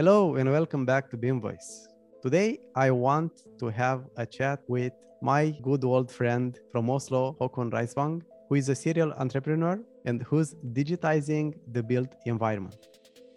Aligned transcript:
Hello 0.00 0.36
and 0.36 0.50
welcome 0.50 0.86
back 0.86 1.10
to 1.10 1.16
BIM 1.18 1.42
Voice. 1.42 1.86
Today 2.22 2.58
I 2.74 2.90
want 2.90 3.42
to 3.58 3.66
have 3.68 4.06
a 4.16 4.24
chat 4.24 4.60
with 4.66 4.94
my 5.20 5.50
good 5.60 5.84
old 5.84 6.10
friend 6.10 6.58
from 6.72 6.88
Oslo, 6.88 7.36
Håkon 7.38 7.70
Reisvang, 7.70 8.22
who 8.48 8.54
is 8.54 8.70
a 8.70 8.74
serial 8.74 9.12
entrepreneur 9.18 9.78
and 10.06 10.22
who's 10.22 10.54
digitizing 10.72 11.52
the 11.72 11.82
built 11.82 12.14
environment. 12.24 12.88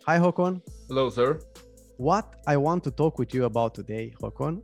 Hi, 0.05 0.17
Håkon. 0.17 0.61
Hello, 0.87 1.09
sir. 1.09 1.41
What 1.97 2.33
I 2.47 2.55
want 2.55 2.81
to 2.85 2.91
talk 2.91 3.19
with 3.19 3.33
you 3.33 3.43
about 3.43 3.75
today, 3.75 4.13
Håkon, 4.21 4.63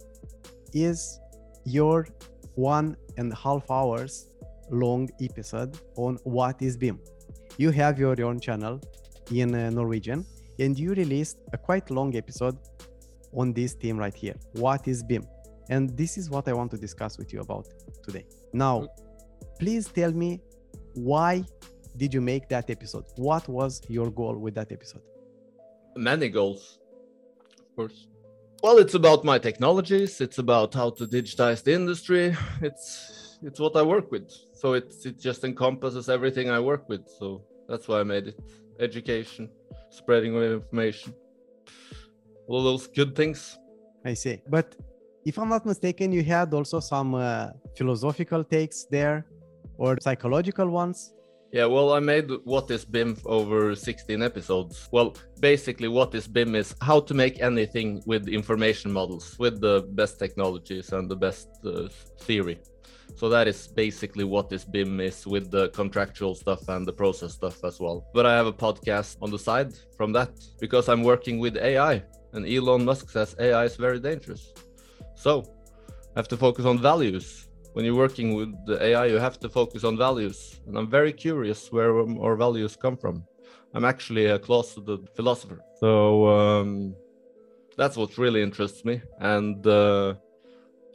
is 0.72 1.20
your 1.66 2.08
one 2.56 2.96
and 3.18 3.34
a 3.34 3.36
half 3.36 3.70
hours 3.70 4.30
long 4.72 5.10
episode 5.22 5.78
on 5.98 6.18
what 6.24 6.62
is 6.62 6.78
BIM. 6.78 7.02
You 7.58 7.72
have 7.72 8.00
your 8.00 8.16
own 8.24 8.40
channel 8.40 8.80
in 9.30 9.54
uh, 9.54 9.70
Norwegian 9.70 10.26
and 10.60 10.78
you 10.78 10.94
released 10.94 11.38
a 11.54 11.58
quite 11.58 11.90
long 11.90 12.16
episode 12.16 12.58
on 13.34 13.54
this 13.54 13.74
theme 13.74 13.98
right 13.98 14.14
here. 14.14 14.36
What 14.54 14.88
is 14.88 15.04
BIM? 15.04 15.26
And 15.70 15.96
this 15.96 16.18
is 16.18 16.30
what 16.30 16.48
I 16.48 16.54
want 16.54 16.72
to 16.72 16.78
discuss 16.78 17.18
with 17.18 17.32
you 17.32 17.42
about 17.42 17.68
today. 18.04 18.26
Now, 18.54 18.82
mm. 18.82 18.88
please 19.60 19.88
tell 19.88 20.12
me 20.12 20.42
why 20.96 21.46
did 21.98 22.14
you 22.14 22.22
make 22.22 22.50
that 22.50 22.70
episode? 22.70 23.06
What 23.18 23.48
was 23.48 23.82
your 23.88 24.10
goal 24.10 24.36
with 24.38 24.56
that 24.56 24.72
episode? 24.72 25.02
Many 25.96 26.30
goals, 26.30 26.80
of 27.60 27.76
course. 27.76 28.08
Well, 28.62 28.78
it's 28.78 28.94
about 28.94 29.24
my 29.24 29.40
technologies. 29.40 30.20
It's 30.20 30.38
about 30.38 30.74
how 30.74 30.90
to 30.92 31.08
digitize 31.08 31.64
the 31.64 31.74
industry. 31.74 32.36
It's 32.62 33.38
it's 33.42 33.60
what 33.60 33.76
I 33.78 33.84
work 33.84 34.12
with. 34.12 34.30
So 34.54 34.74
it 34.74 34.94
it 35.06 35.20
just 35.20 35.44
encompasses 35.44 36.10
everything 36.10 36.50
I 36.50 36.60
work 36.60 36.90
with. 36.90 37.08
So 37.20 37.44
that's 37.70 37.88
why 37.88 38.02
I 38.02 38.04
made 38.04 38.28
it. 38.28 38.40
Education, 38.80 39.50
spreading 39.90 40.36
of 40.36 40.44
information, 40.44 41.14
all 42.48 42.64
those 42.64 42.88
good 42.88 43.16
things. 43.16 43.58
I 44.06 44.14
see. 44.14 44.42
But 44.48 44.76
if 45.26 45.38
I'm 45.38 45.50
not 45.50 45.66
mistaken, 45.66 46.12
you 46.12 46.24
had 46.24 46.54
also 46.54 46.80
some 46.80 47.16
uh, 47.16 47.50
philosophical 47.76 48.44
takes 48.44 48.86
there 48.86 49.26
or 49.78 49.98
psychological 50.02 50.70
ones. 50.70 51.14
Yeah, 51.52 51.66
well, 51.66 51.94
I 51.94 52.00
made 52.00 52.30
What 52.44 52.70
is 52.70 52.86
BIM 52.86 53.18
over 53.26 53.74
16 53.74 54.22
episodes. 54.22 54.88
Well, 54.92 55.16
basically, 55.40 55.88
What 55.88 56.14
is 56.14 56.28
BIM 56.28 56.54
is 56.54 56.76
how 56.82 57.00
to 57.00 57.14
make 57.14 57.42
anything 57.42 58.04
with 58.06 58.28
information 58.28 58.92
models, 58.92 59.36
with 59.40 59.60
the 59.60 59.88
best 59.94 60.20
technologies 60.20 60.92
and 60.92 61.10
the 61.10 61.16
best 61.16 61.50
uh, 61.66 61.88
theory. 62.20 62.60
So 63.20 63.28
that 63.28 63.50
is 63.50 63.68
basically 63.68 64.24
what 64.24 64.48
this 64.48 64.64
BIM 64.64 65.02
is 65.02 65.28
with 65.28 65.52
the 65.52 65.68
contractual 65.72 66.36
stuff 66.36 66.70
and 66.70 66.88
the 66.88 66.94
process 66.94 67.34
stuff 67.34 67.66
as 67.66 67.78
well. 67.78 68.08
But 68.14 68.26
I 68.26 68.34
have 68.34 68.48
a 68.48 68.54
podcast 68.54 69.18
on 69.22 69.30
the 69.30 69.38
side 69.38 69.74
from 69.98 70.14
that 70.14 70.32
because 70.62 70.88
I'm 70.88 71.04
working 71.04 71.38
with 71.38 71.58
AI 71.58 72.02
and 72.32 72.48
Elon 72.48 72.86
Musk 72.86 73.10
says 73.10 73.36
AI 73.38 73.66
is 73.66 73.76
very 73.76 74.00
dangerous. 74.00 74.54
So 75.16 75.44
I 76.16 76.20
have 76.20 76.30
to 76.30 76.38
focus 76.38 76.64
on 76.64 76.80
values. 76.80 77.50
When 77.74 77.84
you're 77.84 78.02
working 78.06 78.36
with 78.36 78.52
the 78.66 78.82
AI, 78.82 79.08
you 79.08 79.18
have 79.18 79.38
to 79.40 79.50
focus 79.50 79.84
on 79.84 79.98
values. 79.98 80.62
And 80.66 80.78
I'm 80.78 80.90
very 80.90 81.12
curious 81.12 81.74
where 81.74 82.00
our 82.00 82.38
values 82.38 82.78
come 82.78 82.96
from. 82.96 83.26
I'm 83.74 83.84
actually 83.84 84.28
a 84.28 84.40
closeted 84.40 85.10
philosopher. 85.14 85.60
So 85.82 86.26
um, 86.28 86.96
that's 87.76 87.98
what 87.98 88.18
really 88.18 88.42
interests 88.42 88.86
me. 88.86 89.02
And 89.20 89.68
uh, 89.68 90.14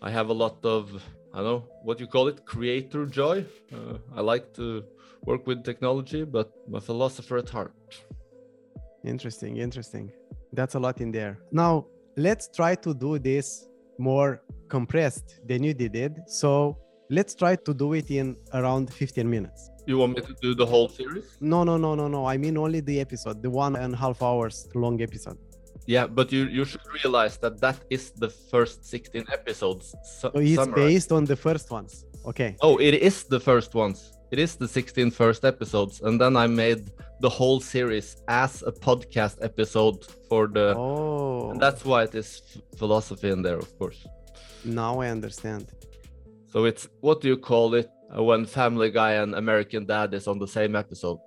I 0.00 0.10
have 0.10 0.30
a 0.30 0.32
lot 0.32 0.64
of, 0.64 1.02
I 1.34 1.38
don't 1.38 1.46
know, 1.46 1.64
what 1.82 1.98
you 1.98 2.06
call 2.06 2.28
it, 2.28 2.46
creator 2.46 3.06
joy. 3.06 3.44
Uh, 3.72 3.98
I 4.14 4.20
like 4.20 4.54
to 4.54 4.84
work 5.24 5.48
with 5.48 5.64
technology, 5.64 6.22
but 6.22 6.52
I'm 6.68 6.76
a 6.76 6.80
philosopher 6.80 7.38
at 7.38 7.48
heart. 7.48 7.74
Interesting, 9.04 9.56
interesting. 9.56 10.12
That's 10.52 10.76
a 10.76 10.78
lot 10.78 11.00
in 11.00 11.10
there. 11.10 11.40
Now, 11.50 11.86
let's 12.16 12.46
try 12.46 12.76
to 12.76 12.94
do 12.94 13.18
this 13.18 13.66
more 13.98 14.42
compressed 14.68 15.40
than 15.44 15.64
you 15.64 15.74
did 15.74 15.96
it. 15.96 16.12
So 16.28 16.78
let's 17.10 17.34
try 17.34 17.56
to 17.56 17.74
do 17.74 17.94
it 17.94 18.12
in 18.12 18.36
around 18.52 18.92
15 18.92 19.28
minutes. 19.28 19.70
You 19.86 19.98
want 19.98 20.14
me 20.14 20.22
to 20.22 20.34
do 20.40 20.54
the 20.54 20.64
whole 20.64 20.88
series? 20.88 21.36
No, 21.40 21.64
no, 21.64 21.76
no, 21.76 21.96
no, 21.96 22.06
no. 22.06 22.26
I 22.26 22.36
mean 22.36 22.56
only 22.56 22.78
the 22.78 23.00
episode, 23.00 23.42
the 23.42 23.50
one 23.50 23.74
and 23.74 23.94
a 23.94 23.96
half 23.96 24.22
hours 24.22 24.68
long 24.76 25.02
episode. 25.02 25.38
Yeah, 25.86 26.06
but 26.06 26.32
you 26.32 26.44
you 26.44 26.64
should 26.64 26.86
realize 27.02 27.36
that 27.38 27.60
that 27.60 27.78
is 27.90 28.10
the 28.12 28.28
first 28.28 28.84
16 28.84 29.24
episodes. 29.32 29.94
So, 30.02 30.30
so 30.32 30.40
it's 30.40 30.54
summarized. 30.54 30.74
based 30.74 31.12
on 31.12 31.24
the 31.24 31.36
first 31.36 31.70
ones. 31.70 32.06
Okay. 32.26 32.56
Oh, 32.62 32.78
it 32.78 32.94
is 32.94 33.24
the 33.24 33.40
first 33.40 33.74
ones. 33.74 34.12
It 34.30 34.38
is 34.38 34.56
the 34.56 34.66
16 34.66 35.10
first 35.10 35.44
episodes, 35.44 36.00
and 36.00 36.20
then 36.20 36.36
I 36.36 36.46
made 36.46 36.90
the 37.20 37.28
whole 37.28 37.60
series 37.60 38.16
as 38.28 38.62
a 38.62 38.72
podcast 38.72 39.36
episode 39.42 40.06
for 40.28 40.48
the. 40.48 40.74
Oh. 40.76 41.50
And 41.50 41.60
that's 41.60 41.84
why 41.84 42.04
it 42.04 42.14
is 42.14 42.42
philosophy 42.76 43.30
in 43.30 43.42
there, 43.42 43.58
of 43.58 43.78
course. 43.78 44.06
Now 44.64 45.00
I 45.00 45.08
understand. 45.08 45.66
So 46.46 46.64
it's 46.64 46.88
what 47.00 47.20
do 47.20 47.28
you 47.28 47.36
call 47.36 47.74
it 47.74 47.90
uh, 48.16 48.22
when 48.22 48.46
Family 48.46 48.90
Guy 48.90 49.12
and 49.12 49.34
American 49.34 49.84
Dad 49.84 50.14
is 50.14 50.26
on 50.26 50.38
the 50.38 50.48
same 50.48 50.74
episode? 50.74 51.18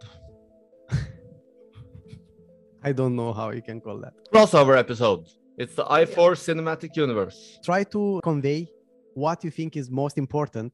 I 2.87 2.93
don't 2.93 3.17
know 3.17 3.33
how 3.33 3.49
you 3.57 3.61
can 3.69 3.81
call 3.81 3.97
that. 4.05 4.13
Crossover 4.33 4.77
episode. 4.77 5.23
It's 5.57 5.75
the 5.75 5.83
I4 5.83 6.15
yeah. 6.15 6.45
cinematic 6.47 6.95
universe. 6.95 7.59
Try 7.69 7.83
to 7.95 8.21
convey 8.23 8.69
what 9.13 9.43
you 9.43 9.51
think 9.51 9.75
is 9.75 9.91
most 9.91 10.17
important 10.17 10.71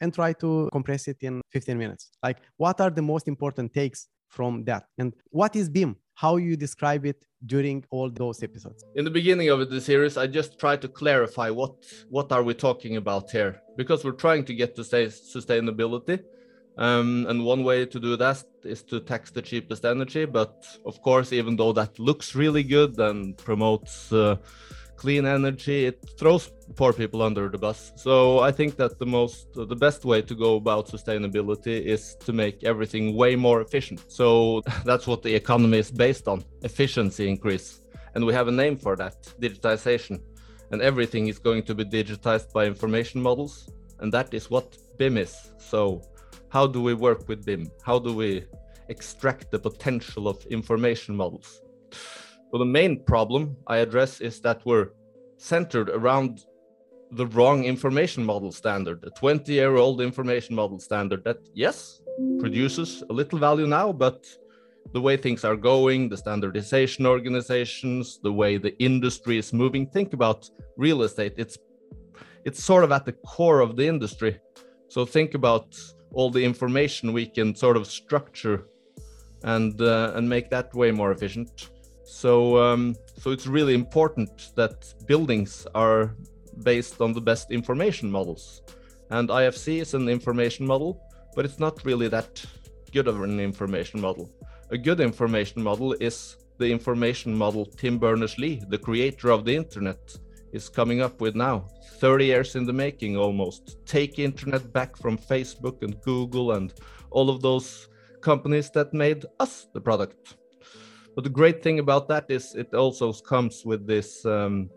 and 0.00 0.14
try 0.14 0.32
to 0.44 0.70
compress 0.72 1.08
it 1.08 1.18
in 1.20 1.42
15 1.50 1.76
minutes. 1.76 2.10
Like, 2.22 2.38
what 2.56 2.80
are 2.80 2.88
the 2.88 3.02
most 3.02 3.28
important 3.28 3.74
takes 3.74 4.08
from 4.28 4.64
that? 4.64 4.84
And 4.96 5.12
what 5.28 5.54
is 5.54 5.68
BIM? 5.68 5.96
How 6.14 6.36
you 6.36 6.56
describe 6.56 7.04
it 7.04 7.22
during 7.44 7.84
all 7.90 8.08
those 8.08 8.42
episodes? 8.42 8.82
In 8.94 9.04
the 9.04 9.10
beginning 9.10 9.50
of 9.50 9.58
the 9.68 9.80
series, 9.80 10.16
I 10.16 10.26
just 10.28 10.58
try 10.58 10.76
to 10.76 10.88
clarify 10.88 11.50
what 11.50 11.74
what 12.08 12.32
are 12.32 12.42
we 12.48 12.54
talking 12.54 12.96
about 12.96 13.30
here 13.30 13.60
because 13.76 14.04
we're 14.04 14.20
trying 14.26 14.44
to 14.46 14.54
get 14.54 14.70
to 14.76 14.84
say 14.84 15.02
sustainability. 15.36 16.16
Um, 16.78 17.26
and 17.28 17.44
one 17.44 17.64
way 17.64 17.84
to 17.84 18.00
do 18.00 18.16
that 18.16 18.44
is 18.64 18.82
to 18.84 19.00
tax 19.00 19.30
the 19.30 19.42
cheapest 19.42 19.84
energy. 19.84 20.24
But 20.24 20.66
of 20.86 21.02
course, 21.02 21.32
even 21.32 21.56
though 21.56 21.72
that 21.72 21.98
looks 21.98 22.34
really 22.34 22.62
good 22.62 22.98
and 22.98 23.36
promotes 23.36 24.12
uh, 24.12 24.36
clean 24.96 25.26
energy, 25.26 25.86
it 25.86 25.98
throws 26.18 26.50
poor 26.76 26.92
people 26.92 27.22
under 27.22 27.48
the 27.48 27.58
bus. 27.58 27.92
So 27.96 28.38
I 28.40 28.52
think 28.52 28.76
that 28.76 28.98
the 28.98 29.06
most, 29.06 29.48
the 29.54 29.76
best 29.86 30.04
way 30.04 30.22
to 30.22 30.34
go 30.34 30.56
about 30.56 30.88
sustainability 30.88 31.82
is 31.94 32.16
to 32.26 32.32
make 32.32 32.64
everything 32.64 33.16
way 33.16 33.36
more 33.36 33.60
efficient. 33.60 34.00
So 34.08 34.62
that's 34.84 35.06
what 35.06 35.22
the 35.22 35.34
economy 35.34 35.78
is 35.78 35.90
based 35.90 36.26
on: 36.28 36.44
efficiency 36.62 37.28
increase, 37.28 37.82
and 38.14 38.24
we 38.24 38.32
have 38.32 38.48
a 38.48 38.56
name 38.62 38.76
for 38.78 38.96
that: 38.96 39.16
digitization. 39.40 40.20
And 40.70 40.80
everything 40.80 41.28
is 41.28 41.38
going 41.38 41.64
to 41.64 41.74
be 41.74 41.84
digitized 41.84 42.50
by 42.54 42.64
information 42.64 43.20
models, 43.20 43.68
and 44.00 44.10
that 44.14 44.32
is 44.32 44.48
what 44.48 44.78
BIM 44.96 45.18
is. 45.18 45.34
So 45.58 46.00
how 46.52 46.66
do 46.66 46.82
we 46.82 46.92
work 46.92 47.28
with 47.28 47.46
BIM? 47.46 47.70
How 47.82 47.98
do 47.98 48.14
we 48.14 48.44
extract 48.90 49.50
the 49.50 49.58
potential 49.58 50.28
of 50.28 50.44
information 50.50 51.16
models? 51.16 51.62
So 52.50 52.58
the 52.58 52.66
main 52.66 53.02
problem 53.04 53.56
I 53.66 53.78
address 53.78 54.20
is 54.20 54.38
that 54.42 54.60
we're 54.66 54.88
centered 55.38 55.88
around 55.88 56.44
the 57.12 57.26
wrong 57.28 57.64
information 57.64 58.22
model 58.22 58.52
standard, 58.52 59.02
a 59.04 59.10
20 59.18 59.50
year 59.50 59.76
old 59.76 60.02
information 60.02 60.54
model 60.54 60.78
standard 60.78 61.24
that, 61.24 61.38
yes, 61.54 62.02
produces 62.38 63.02
a 63.08 63.12
little 63.14 63.38
value 63.38 63.66
now, 63.66 63.90
but 63.90 64.26
the 64.92 65.00
way 65.00 65.16
things 65.16 65.44
are 65.44 65.56
going, 65.56 66.10
the 66.10 66.18
standardization 66.18 67.06
organizations, 67.06 68.20
the 68.22 68.32
way 68.32 68.58
the 68.58 68.76
industry 68.78 69.38
is 69.38 69.54
moving, 69.54 69.86
think 69.86 70.12
about 70.12 70.50
real 70.76 71.02
estate. 71.02 71.32
It's 71.38 71.56
it's 72.44 72.62
sort 72.62 72.84
of 72.84 72.92
at 72.92 73.06
the 73.06 73.12
core 73.12 73.60
of 73.60 73.76
the 73.76 73.86
industry. 73.86 74.38
So 74.88 75.06
think 75.06 75.34
about 75.34 75.74
all 76.14 76.30
the 76.30 76.44
information 76.44 77.12
we 77.12 77.26
can 77.26 77.54
sort 77.54 77.76
of 77.76 77.86
structure 77.86 78.66
and 79.44 79.80
uh, 79.80 80.12
and 80.14 80.28
make 80.28 80.50
that 80.50 80.74
way 80.74 80.90
more 80.90 81.12
efficient. 81.12 81.70
So 82.04 82.58
um, 82.58 82.94
so 83.18 83.30
it's 83.30 83.46
really 83.46 83.74
important 83.74 84.52
that 84.56 84.94
buildings 85.06 85.66
are 85.74 86.14
based 86.62 87.00
on 87.00 87.12
the 87.12 87.20
best 87.20 87.50
information 87.50 88.10
models. 88.10 88.62
And 89.10 89.28
IFC 89.28 89.80
is 89.80 89.94
an 89.94 90.08
information 90.08 90.66
model, 90.66 91.00
but 91.34 91.44
it's 91.44 91.58
not 91.58 91.84
really 91.84 92.08
that 92.08 92.44
good 92.92 93.08
of 93.08 93.22
an 93.22 93.40
information 93.40 94.00
model. 94.00 94.30
A 94.70 94.78
good 94.78 95.00
information 95.00 95.62
model 95.62 95.92
is 96.00 96.36
the 96.58 96.70
information 96.70 97.34
model 97.34 97.66
Tim 97.66 97.98
Berners-Lee, 97.98 98.62
the 98.68 98.78
creator 98.78 99.30
of 99.30 99.44
the 99.44 99.54
internet, 99.54 100.16
is 100.52 100.68
coming 100.68 101.00
up 101.00 101.20
with 101.20 101.34
now. 101.34 101.66
30 101.98 102.26
years 102.26 102.56
in 102.56 102.66
the 102.66 102.72
making 102.72 103.16
almost. 103.16 103.78
Take 103.86 104.18
internet 104.18 104.72
back 104.72 104.96
from 104.96 105.16
Facebook 105.16 105.82
and 105.82 106.00
Google 106.02 106.52
and 106.52 106.72
all 107.10 107.30
of 107.30 107.42
those 107.42 107.88
companies 108.20 108.70
that 108.70 108.92
made 108.92 109.24
us 109.40 109.68
the 109.72 109.80
product. 109.80 110.36
But 111.14 111.24
the 111.24 111.30
great 111.30 111.62
thing 111.62 111.78
about 111.78 112.08
that 112.08 112.26
is 112.28 112.54
it 112.54 112.74
also 112.74 113.12
comes 113.12 113.64
with 113.64 113.86
this 113.86 114.24
um, 114.24 114.70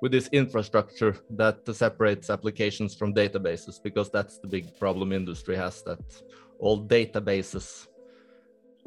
with 0.00 0.10
this 0.10 0.28
infrastructure 0.32 1.16
that 1.30 1.60
separates 1.72 2.28
applications 2.28 2.92
from 2.94 3.14
databases 3.14 3.80
because 3.80 4.10
that's 4.10 4.38
the 4.38 4.48
big 4.48 4.76
problem 4.76 5.12
industry 5.12 5.54
has 5.54 5.82
that 5.84 6.00
all 6.58 6.84
databases 6.84 7.86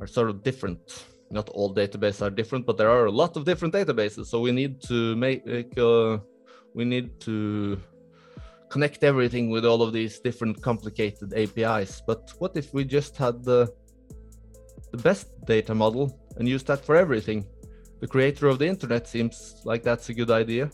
are 0.01 0.07
sort 0.07 0.29
of 0.29 0.43
different 0.43 1.05
not 1.31 1.49
all 1.49 1.73
databases 1.73 2.21
are 2.21 2.29
different, 2.29 2.65
but 2.65 2.77
there 2.77 2.89
are 2.89 3.05
a 3.05 3.11
lot 3.11 3.35
of 3.37 3.45
different 3.45 3.73
databases. 3.73 4.27
So 4.27 4.39
we 4.39 4.51
need 4.51 4.81
to 4.83 5.15
make, 5.15 5.43
uh, 5.77 6.17
we 6.73 6.85
need 6.85 7.19
to 7.21 7.79
connect 8.69 9.03
everything 9.03 9.49
with 9.49 9.65
all 9.65 9.81
of 9.81 9.93
these 9.93 10.19
different 10.19 10.61
complicated 10.61 11.33
APIs. 11.33 12.01
But 12.05 12.33
what 12.39 12.55
if 12.55 12.73
we 12.73 12.83
just 12.83 13.17
had 13.17 13.43
the 13.43 13.73
the 14.91 14.97
best 14.97 15.27
data 15.45 15.73
model 15.75 16.17
and 16.37 16.47
use 16.47 16.63
that 16.63 16.83
for 16.85 16.95
everything? 16.95 17.45
The 18.01 18.07
creator 18.07 18.47
of 18.47 18.59
the 18.59 18.67
internet 18.67 19.07
seems 19.07 19.61
like 19.65 19.81
that's 19.83 20.09
a 20.09 20.13
good 20.13 20.31
idea, 20.31 20.69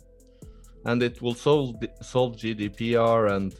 and 0.85 1.01
it 1.03 1.21
will 1.21 1.35
solve 1.35 1.75
solve 2.01 2.35
GDPR 2.35 3.31
and 3.35 3.55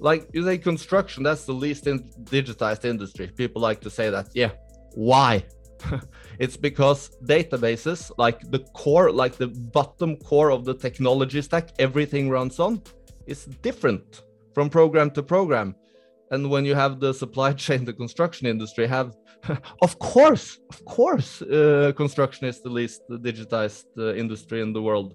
like 0.00 0.28
you 0.32 0.44
say 0.44 0.58
construction. 0.58 1.22
That's 1.22 1.44
the 1.44 1.52
least 1.52 1.86
in 1.86 2.10
digitized 2.24 2.84
industry. 2.84 3.28
People 3.28 3.60
like 3.62 3.80
to 3.82 3.90
say 3.90 4.10
that. 4.10 4.28
Yeah, 4.34 4.52
why? 4.94 5.44
it's 6.38 6.56
because 6.56 7.10
databases, 7.24 8.10
like 8.18 8.40
the 8.50 8.60
core, 8.74 9.10
like 9.10 9.36
the 9.36 9.48
bottom 9.48 10.16
core 10.16 10.50
of 10.50 10.64
the 10.64 10.74
technology 10.74 11.42
stack, 11.42 11.70
everything 11.78 12.30
runs 12.30 12.58
on, 12.58 12.82
is 13.26 13.44
different 13.62 14.22
from 14.54 14.70
program 14.70 15.10
to 15.12 15.22
program. 15.22 15.74
And 16.30 16.50
when 16.50 16.64
you 16.64 16.74
have 16.74 17.00
the 17.00 17.12
supply 17.14 17.52
chain, 17.64 17.84
the 17.84 17.92
construction 17.92 18.46
industry 18.46 18.86
have, 18.86 19.16
of 19.82 19.98
course, 19.98 20.58
of 20.70 20.84
course, 20.84 21.42
uh, 21.42 21.92
construction 21.96 22.48
is 22.48 22.60
the 22.60 22.70
least 22.70 23.02
digitized 23.10 23.86
uh, 23.96 24.14
industry 24.14 24.60
in 24.60 24.72
the 24.72 24.82
world. 24.82 25.14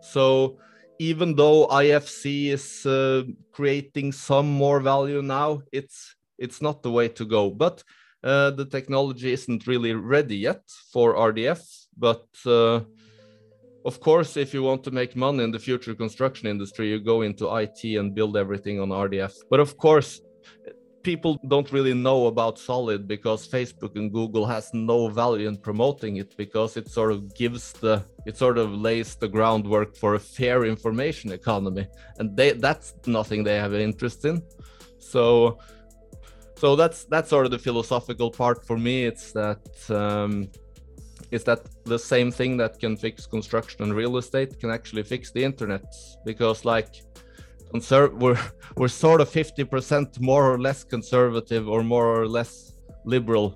So 0.00 0.58
even 0.98 1.34
though 1.34 1.66
IFC 1.68 2.48
is 2.48 2.86
uh, 2.86 3.22
creating 3.52 4.12
some 4.12 4.48
more 4.48 4.80
value 4.80 5.22
now, 5.22 5.62
it's 5.72 6.16
it's 6.38 6.62
not 6.62 6.82
the 6.82 6.90
way 6.90 7.08
to 7.08 7.24
go. 7.24 7.50
But 7.50 7.82
uh, 8.24 8.50
the 8.50 8.64
technology 8.64 9.32
isn't 9.32 9.66
really 9.66 9.94
ready 9.94 10.36
yet 10.36 10.62
for 10.92 11.14
RDF, 11.14 11.62
but 11.96 12.26
uh, 12.46 12.80
of 13.84 14.00
course, 14.00 14.36
if 14.36 14.52
you 14.52 14.62
want 14.62 14.84
to 14.84 14.90
make 14.90 15.16
money 15.16 15.44
in 15.44 15.50
the 15.50 15.58
future 15.58 15.94
construction 15.94 16.48
industry, 16.48 16.90
you 16.90 17.00
go 17.00 17.22
into 17.22 17.54
IT 17.56 17.84
and 17.84 18.14
build 18.14 18.36
everything 18.36 18.80
on 18.80 18.88
RDF. 18.88 19.34
But 19.50 19.60
of 19.60 19.76
course, 19.78 20.20
people 21.02 21.38
don't 21.48 21.72
really 21.72 21.94
know 21.94 22.26
about 22.26 22.58
Solid 22.58 23.06
because 23.06 23.48
Facebook 23.48 23.96
and 23.96 24.12
Google 24.12 24.46
has 24.46 24.70
no 24.74 25.08
value 25.08 25.48
in 25.48 25.56
promoting 25.56 26.16
it 26.16 26.36
because 26.36 26.76
it 26.76 26.88
sort 26.88 27.12
of 27.12 27.34
gives 27.34 27.72
the 27.72 28.04
it 28.26 28.36
sort 28.36 28.58
of 28.58 28.72
lays 28.72 29.14
the 29.14 29.28
groundwork 29.28 29.96
for 29.96 30.16
a 30.16 30.18
fair 30.18 30.64
information 30.64 31.32
economy, 31.32 31.86
and 32.18 32.36
they 32.36 32.52
that's 32.52 32.94
nothing 33.06 33.44
they 33.44 33.56
have 33.56 33.72
an 33.72 33.80
interest 33.80 34.24
in. 34.24 34.42
So 34.98 35.58
so 36.58 36.74
that's 36.74 37.04
that's 37.04 37.30
sort 37.30 37.44
of 37.44 37.52
the 37.52 37.58
philosophical 37.58 38.30
part 38.30 38.66
for 38.66 38.76
me. 38.76 39.04
It's 39.04 39.32
that 39.32 39.62
um, 39.90 40.50
is 41.30 41.44
that 41.44 41.60
the 41.84 41.98
same 41.98 42.30
thing 42.30 42.56
that 42.56 42.80
can 42.80 42.96
fix 42.96 43.26
construction 43.26 43.84
and 43.84 43.94
real 43.94 44.16
estate 44.16 44.58
can 44.58 44.70
actually 44.70 45.04
fix 45.04 45.30
the 45.30 45.44
internet. 45.44 45.84
Because 46.24 46.64
like 46.64 46.96
conserv- 47.72 48.18
we're 48.18 48.40
we're 48.76 48.88
sort 48.88 49.20
of 49.20 49.28
50% 49.30 50.20
more 50.20 50.52
or 50.52 50.58
less 50.58 50.84
conservative 50.84 51.68
or 51.68 51.82
more 51.84 52.06
or 52.06 52.26
less 52.26 52.74
liberal. 53.04 53.54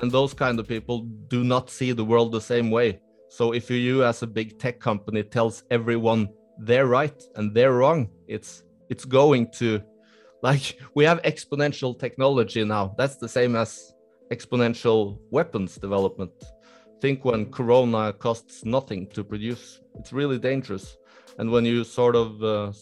And 0.00 0.10
those 0.10 0.34
kind 0.34 0.60
of 0.60 0.68
people 0.68 1.00
do 1.28 1.42
not 1.42 1.70
see 1.70 1.92
the 1.92 2.04
world 2.04 2.30
the 2.32 2.40
same 2.40 2.70
way. 2.70 3.00
So 3.28 3.52
if 3.52 3.70
you 3.70 4.04
as 4.04 4.22
a 4.22 4.26
big 4.26 4.58
tech 4.58 4.78
company 4.78 5.22
tells 5.22 5.64
everyone 5.70 6.28
they're 6.58 6.86
right 6.86 7.22
and 7.34 7.54
they're 7.54 7.74
wrong 7.74 8.08
it's 8.28 8.62
it's 8.88 9.04
going 9.04 9.50
to 9.50 9.82
like 10.42 10.78
we 10.94 11.04
have 11.04 11.22
exponential 11.22 11.98
technology 11.98 12.64
now. 12.64 12.94
That's 12.98 13.16
the 13.16 13.28
same 13.28 13.56
as 13.56 13.92
exponential 14.32 15.18
weapons 15.30 15.76
development. 15.76 16.32
Think 17.00 17.24
when 17.24 17.50
Corona 17.50 18.12
costs 18.12 18.64
nothing 18.64 19.08
to 19.08 19.22
produce, 19.22 19.80
it's 19.98 20.12
really 20.12 20.38
dangerous. 20.38 20.96
And 21.38 21.50
when 21.50 21.66
you 21.66 21.84
sort 21.84 22.16
of 22.16 22.42
uh, 22.42 22.72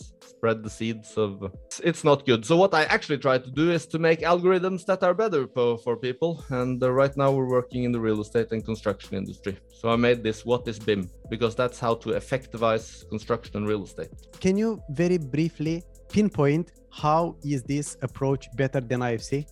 spread 0.45 0.63
the 0.63 0.71
seeds 0.71 1.17
of 1.17 1.51
it's 1.83 2.05
not 2.05 2.25
good. 2.25 2.45
So 2.45 2.57
what 2.57 2.73
I 2.73 2.85
actually 2.85 3.19
try 3.19 3.39
to 3.39 3.51
do 3.51 3.73
is 3.73 3.87
to 3.87 3.99
make 3.99 4.21
algorithms 4.21 4.85
that 4.87 5.03
are 5.03 5.15
better 5.15 5.49
for, 5.49 5.79
for 5.79 5.97
people. 5.97 6.45
And 6.51 6.83
uh, 6.83 6.93
right 6.93 7.15
now 7.17 7.33
we're 7.33 7.49
working 7.49 7.85
in 7.85 7.93
the 7.93 8.01
real 8.01 8.21
estate 8.21 8.53
and 8.53 8.65
construction 8.65 9.17
industry. 9.17 9.59
So 9.73 9.89
I 9.89 9.97
made 9.97 10.23
this 10.23 10.45
what 10.45 10.69
is 10.69 10.79
BIM 10.79 11.11
because 11.31 11.55
that's 11.57 11.81
how 11.81 11.95
to 11.97 12.11
effectivize 12.11 13.09
construction 13.09 13.57
and 13.57 13.67
real 13.67 13.85
estate. 13.85 14.11
Can 14.39 14.57
you 14.57 14.81
very 14.91 15.19
briefly 15.19 15.83
pinpoint 16.09 16.71
how 16.95 17.37
is 17.43 17.63
this 17.65 17.97
approach 18.03 18.49
better 18.57 18.81
than 18.81 19.01
IFC? 19.01 19.47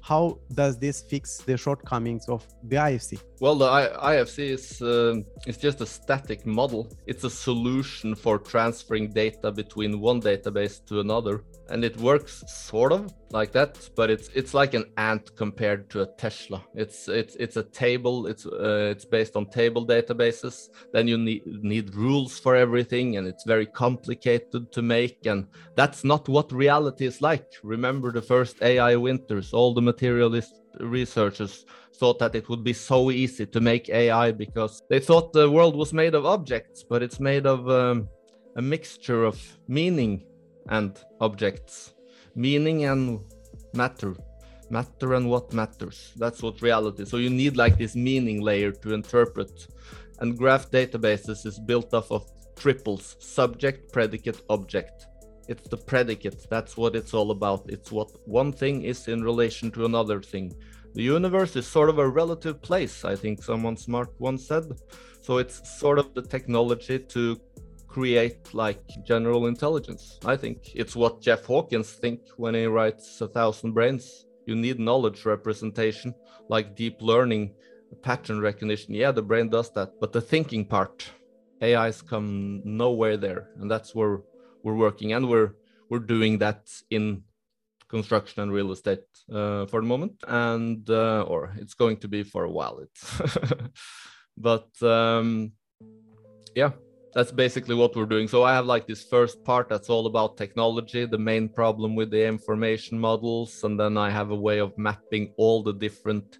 How 0.00 0.38
does 0.52 0.78
this 0.78 1.02
fix 1.02 1.38
the 1.38 1.56
shortcomings 1.56 2.28
of 2.28 2.46
the 2.68 2.76
IFC? 2.76 3.20
Well, 3.40 3.56
the 3.56 3.64
I 3.64 4.14
IFC 4.16 4.38
is 4.50 4.82
uh, 4.82 5.16
it's 5.46 5.58
just 5.58 5.80
a 5.80 5.86
static 5.86 6.44
model. 6.44 6.92
It's 7.06 7.24
a 7.24 7.30
solution 7.30 8.14
for 8.14 8.38
transferring 8.38 9.12
data 9.12 9.50
between 9.50 10.00
one 10.00 10.20
database 10.20 10.84
to 10.86 11.00
another 11.00 11.42
and 11.70 11.84
it 11.84 11.96
works 11.96 12.44
sort 12.46 12.92
of 12.92 13.12
like 13.34 13.50
that 13.50 13.90
but 13.96 14.08
it's 14.10 14.28
it's 14.32 14.54
like 14.54 14.74
an 14.74 14.84
ant 14.96 15.34
compared 15.36 15.90
to 15.90 16.02
a 16.02 16.06
tesla. 16.16 16.64
It's 16.74 17.08
it's 17.08 17.34
it's 17.36 17.56
a 17.56 17.64
table 17.64 18.26
it's 18.28 18.46
uh, 18.46 18.88
it's 18.94 19.04
based 19.04 19.34
on 19.36 19.46
table 19.46 19.84
databases. 19.84 20.68
Then 20.92 21.08
you 21.08 21.18
need 21.18 21.42
need 21.74 21.94
rules 21.94 22.38
for 22.38 22.54
everything 22.54 23.16
and 23.16 23.26
it's 23.26 23.44
very 23.44 23.66
complicated 23.66 24.70
to 24.72 24.82
make 24.82 25.26
and 25.26 25.48
that's 25.74 26.04
not 26.04 26.28
what 26.28 26.52
reality 26.52 27.06
is 27.06 27.20
like. 27.20 27.48
Remember 27.64 28.12
the 28.12 28.22
first 28.22 28.62
ai 28.62 28.94
winters 28.96 29.52
all 29.52 29.74
the 29.74 29.82
materialist 29.92 30.54
researchers 30.80 31.66
thought 31.96 32.18
that 32.20 32.34
it 32.34 32.48
would 32.48 32.64
be 32.64 32.72
so 32.72 33.10
easy 33.10 33.46
to 33.46 33.60
make 33.60 33.88
ai 33.88 34.30
because 34.32 34.82
they 34.90 35.00
thought 35.00 35.32
the 35.32 35.50
world 35.50 35.76
was 35.76 35.92
made 35.92 36.14
of 36.14 36.26
objects 36.26 36.84
but 36.90 37.02
it's 37.02 37.20
made 37.20 37.46
of 37.46 37.68
um, 37.70 38.08
a 38.56 38.62
mixture 38.62 39.24
of 39.24 39.36
meaning 39.68 40.24
and 40.68 40.98
objects, 41.20 41.93
meaning 42.34 42.84
and 42.84 43.20
matter, 43.74 44.14
matter 44.70 45.14
and 45.14 45.28
what 45.28 45.52
matters. 45.52 46.12
That's 46.16 46.42
what 46.42 46.62
reality. 46.62 47.04
So 47.04 47.16
you 47.16 47.30
need 47.30 47.56
like 47.56 47.78
this 47.78 47.94
meaning 47.94 48.40
layer 48.40 48.72
to 48.72 48.94
interpret. 48.94 49.68
And 50.20 50.38
graph 50.38 50.70
databases 50.70 51.44
is 51.46 51.58
built 51.58 51.92
off 51.92 52.10
of 52.10 52.30
triples: 52.56 53.16
subject, 53.18 53.92
predicate, 53.92 54.42
object. 54.48 55.06
It's 55.48 55.68
the 55.68 55.76
predicate. 55.76 56.46
That's 56.48 56.76
what 56.76 56.96
it's 56.96 57.12
all 57.12 57.30
about. 57.30 57.68
It's 57.68 57.92
what 57.92 58.10
one 58.26 58.52
thing 58.52 58.82
is 58.82 59.08
in 59.08 59.22
relation 59.22 59.70
to 59.72 59.84
another 59.84 60.22
thing. 60.22 60.54
The 60.94 61.02
universe 61.02 61.56
is 61.56 61.66
sort 61.66 61.88
of 61.90 61.98
a 61.98 62.08
relative 62.08 62.62
place, 62.62 63.04
I 63.04 63.16
think 63.16 63.42
someone 63.42 63.76
smart 63.76 64.10
once 64.20 64.46
said. 64.46 64.64
So 65.20 65.38
it's 65.38 65.78
sort 65.80 65.98
of 65.98 66.14
the 66.14 66.22
technology 66.22 67.00
to 67.00 67.36
create 67.94 68.52
like 68.52 68.82
general 69.06 69.46
intelligence. 69.46 70.18
I 70.24 70.36
think 70.36 70.74
it's 70.74 70.96
what 70.96 71.20
Jeff 71.20 71.44
Hawkins 71.44 71.92
think 71.92 72.20
when 72.36 72.54
he 72.54 72.66
writes 72.66 73.20
A 73.20 73.28
Thousand 73.28 73.72
Brains. 73.72 74.26
You 74.46 74.56
need 74.56 74.80
knowledge 74.80 75.24
representation, 75.24 76.12
like 76.48 76.74
deep 76.74 76.96
learning, 77.00 77.54
pattern 78.02 78.40
recognition. 78.40 78.94
Yeah, 78.94 79.12
the 79.12 79.22
brain 79.22 79.48
does 79.48 79.70
that, 79.74 79.92
but 80.00 80.12
the 80.12 80.20
thinking 80.20 80.64
part, 80.64 81.08
AIs 81.62 82.02
come 82.02 82.62
nowhere 82.64 83.16
there, 83.16 83.50
and 83.60 83.70
that's 83.70 83.94
where 83.94 84.22
we're 84.64 84.74
working, 84.86 85.12
and 85.12 85.28
we're 85.28 85.52
we're 85.88 86.06
doing 86.16 86.38
that 86.38 86.62
in 86.90 87.22
construction 87.88 88.42
and 88.42 88.52
real 88.52 88.72
estate 88.72 89.06
uh, 89.32 89.66
for 89.66 89.80
the 89.80 89.86
moment, 89.86 90.16
and 90.26 90.90
uh, 90.90 91.22
or 91.28 91.52
it's 91.58 91.74
going 91.74 91.98
to 91.98 92.08
be 92.08 92.24
for 92.24 92.42
a 92.42 92.50
while. 92.50 92.80
It's 92.80 93.04
but 94.36 94.70
um, 94.82 95.52
yeah, 96.56 96.72
that's 97.14 97.30
basically 97.30 97.76
what 97.76 97.94
we're 97.94 98.06
doing. 98.06 98.26
So 98.26 98.42
I 98.42 98.52
have 98.54 98.66
like 98.66 98.86
this 98.86 99.04
first 99.04 99.44
part 99.44 99.68
that's 99.68 99.88
all 99.88 100.06
about 100.06 100.36
technology, 100.36 101.06
the 101.06 101.18
main 101.18 101.48
problem 101.48 101.94
with 101.94 102.10
the 102.10 102.26
information 102.26 102.98
models, 102.98 103.62
and 103.62 103.78
then 103.78 103.96
I 103.96 104.10
have 104.10 104.30
a 104.30 104.36
way 104.36 104.58
of 104.58 104.76
mapping 104.76 105.32
all 105.36 105.62
the 105.62 105.72
different 105.72 106.38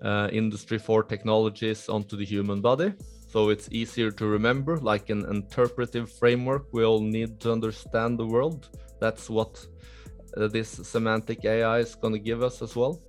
uh, 0.00 0.28
industry 0.32 0.78
4 0.78 1.02
technologies 1.04 1.88
onto 1.88 2.16
the 2.16 2.24
human 2.24 2.60
body. 2.60 2.94
So 3.28 3.48
it's 3.48 3.68
easier 3.72 4.10
to 4.12 4.26
remember, 4.26 4.76
like 4.78 5.10
an 5.10 5.24
interpretive 5.24 6.12
framework. 6.12 6.66
We 6.72 6.84
all 6.84 7.00
need 7.00 7.40
to 7.40 7.52
understand 7.52 8.18
the 8.18 8.26
world. 8.26 8.68
That's 9.00 9.28
what 9.30 9.66
uh, 10.36 10.48
this 10.48 10.68
semantic 10.68 11.44
AI 11.44 11.78
is 11.78 11.94
going 11.94 12.14
to 12.14 12.20
give 12.20 12.42
us 12.42 12.62
as 12.62 12.76
well. 12.76 13.00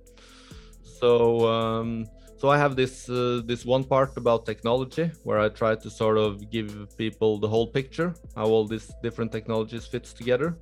So 0.82 1.46
um, 1.46 2.06
so 2.36 2.48
I 2.48 2.58
have 2.58 2.76
this 2.76 3.08
uh, 3.08 3.42
this 3.44 3.64
one 3.64 3.84
part 3.84 4.16
about 4.16 4.44
technology 4.44 5.10
where 5.22 5.38
I 5.38 5.48
try 5.48 5.76
to 5.76 5.90
sort 5.90 6.18
of 6.18 6.50
give 6.50 6.96
people 6.96 7.38
the 7.38 7.48
whole 7.48 7.66
picture, 7.66 8.14
how 8.36 8.46
all 8.46 8.66
these 8.66 8.92
different 9.02 9.32
technologies 9.32 9.86
fits 9.86 10.12
together. 10.12 10.56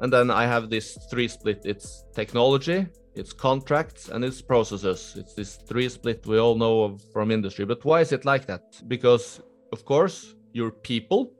And 0.00 0.12
then 0.12 0.30
I 0.30 0.46
have 0.46 0.70
this 0.70 0.96
three 1.10 1.28
split. 1.28 1.62
It's 1.64 2.04
technology, 2.14 2.86
it's 3.14 3.32
contracts, 3.32 4.08
and 4.08 4.24
it's 4.24 4.40
processes. 4.40 5.14
It's 5.16 5.34
this 5.34 5.56
three 5.56 5.88
split 5.88 6.26
we 6.26 6.38
all 6.38 6.54
know 6.54 6.82
of 6.84 7.02
from 7.12 7.30
industry. 7.30 7.64
But 7.64 7.84
why 7.84 8.00
is 8.00 8.12
it 8.12 8.24
like 8.24 8.46
that? 8.46 8.62
Because 8.88 9.40
of 9.72 9.84
course 9.84 10.34
you're 10.52 10.70
people. 10.70 11.32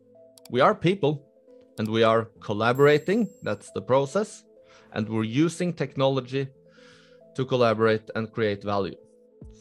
We 0.50 0.60
are 0.60 0.74
people, 0.74 1.24
and 1.78 1.88
we 1.88 2.02
are 2.02 2.30
collaborating. 2.40 3.28
That's 3.42 3.70
the 3.72 3.82
process, 3.82 4.44
and 4.92 5.08
we're 5.08 5.24
using 5.24 5.72
technology 5.72 6.48
to 7.34 7.44
collaborate 7.44 8.10
and 8.14 8.32
create 8.32 8.62
value. 8.64 8.96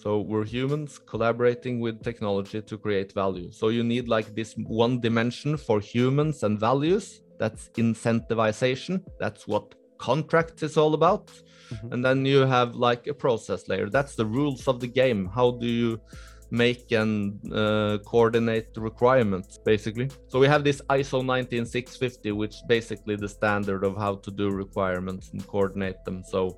So 0.07 0.21
we're 0.21 0.45
humans 0.45 0.97
collaborating 0.99 1.81
with 1.81 2.01
technology 2.01 2.61
to 2.61 2.77
create 2.77 3.11
value. 3.11 3.51
So 3.51 3.67
you 3.67 3.83
need 3.83 4.07
like 4.07 4.33
this 4.33 4.53
one 4.53 5.01
dimension 5.01 5.57
for 5.57 5.81
humans 5.81 6.43
and 6.43 6.57
values. 6.57 7.23
That's 7.39 7.67
incentivization. 7.75 9.03
That's 9.19 9.49
what 9.49 9.75
contracts 9.97 10.63
is 10.63 10.77
all 10.77 10.93
about. 10.93 11.27
Mm-hmm. 11.27 11.91
And 11.91 12.05
then 12.05 12.25
you 12.25 12.45
have 12.45 12.77
like 12.77 13.07
a 13.07 13.13
process 13.13 13.67
layer. 13.67 13.89
That's 13.89 14.15
the 14.15 14.25
rules 14.25 14.69
of 14.69 14.79
the 14.79 14.87
game. 14.87 15.25
How 15.27 15.51
do 15.51 15.67
you 15.67 15.99
make 16.51 16.93
and 16.93 17.41
uh, 17.51 17.97
coordinate 18.05 18.73
the 18.73 18.79
requirements 18.79 19.59
basically 19.65 20.09
so 20.29 20.39
we 20.39 20.47
have 20.47 20.63
this 20.63 20.81
iso 20.91 21.21
19650 21.21 22.31
which 22.31 22.55
basically 22.69 23.17
the 23.17 23.27
standard 23.27 23.83
of 23.83 23.97
how 23.97 24.15
to 24.15 24.31
do 24.31 24.49
requirements 24.49 25.29
and 25.33 25.45
coordinate 25.45 26.01
them 26.05 26.23
so 26.23 26.57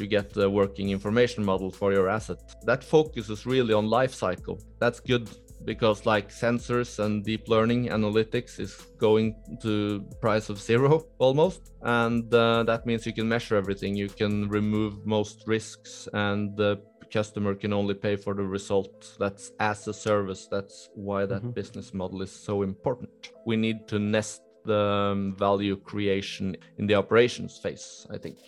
you 0.00 0.06
get 0.06 0.32
the 0.32 0.48
working 0.48 0.90
information 0.90 1.44
model 1.44 1.70
for 1.70 1.92
your 1.92 2.08
asset. 2.08 2.40
That 2.64 2.82
focuses 2.84 3.46
really 3.46 3.74
on 3.74 3.86
life 3.86 4.14
cycle. 4.14 4.58
That's 4.78 5.00
good 5.00 5.28
because 5.64 6.06
like 6.06 6.30
sensors 6.30 6.98
and 6.98 7.24
deep 7.24 7.48
learning 7.48 7.88
analytics 7.88 8.60
is 8.60 8.74
going 8.98 9.34
to 9.60 10.04
price 10.20 10.48
of 10.48 10.58
zero 10.58 11.06
almost 11.18 11.72
and 11.82 12.32
uh, 12.32 12.62
that 12.62 12.86
means 12.86 13.06
you 13.06 13.12
can 13.12 13.28
measure 13.28 13.56
everything 13.56 13.94
you 13.96 14.08
can 14.08 14.48
remove 14.48 15.06
most 15.06 15.44
risks 15.46 16.08
and 16.12 16.56
the 16.56 16.80
customer 17.10 17.54
can 17.54 17.72
only 17.72 17.94
pay 17.94 18.16
for 18.16 18.34
the 18.34 18.42
result 18.42 19.16
that's 19.18 19.52
as 19.60 19.88
a 19.88 19.94
service 19.94 20.46
that's 20.50 20.90
why 20.94 21.24
that 21.24 21.42
mm-hmm. 21.42 21.50
business 21.50 21.94
model 21.94 22.22
is 22.22 22.30
so 22.30 22.62
important 22.62 23.32
we 23.46 23.56
need 23.56 23.88
to 23.88 23.98
nest 23.98 24.42
the 24.64 24.78
um, 24.78 25.34
value 25.36 25.76
creation 25.76 26.56
in 26.78 26.86
the 26.86 26.94
operations 26.94 27.58
phase 27.58 28.06
i 28.10 28.18
think 28.18 28.38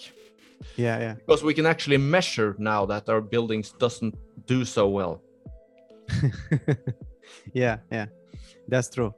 yeah 0.76 0.98
yeah. 0.98 1.14
Because 1.14 1.42
we 1.42 1.54
can 1.54 1.66
actually 1.66 1.98
measure 1.98 2.54
now 2.58 2.86
that 2.86 3.08
our 3.08 3.20
buildings 3.20 3.72
doesn't 3.72 4.14
do 4.46 4.64
so 4.64 4.88
well. 4.88 5.22
Yeah 7.54 7.78
yeah. 7.90 8.06
That's 8.68 8.90
true. 8.90 9.14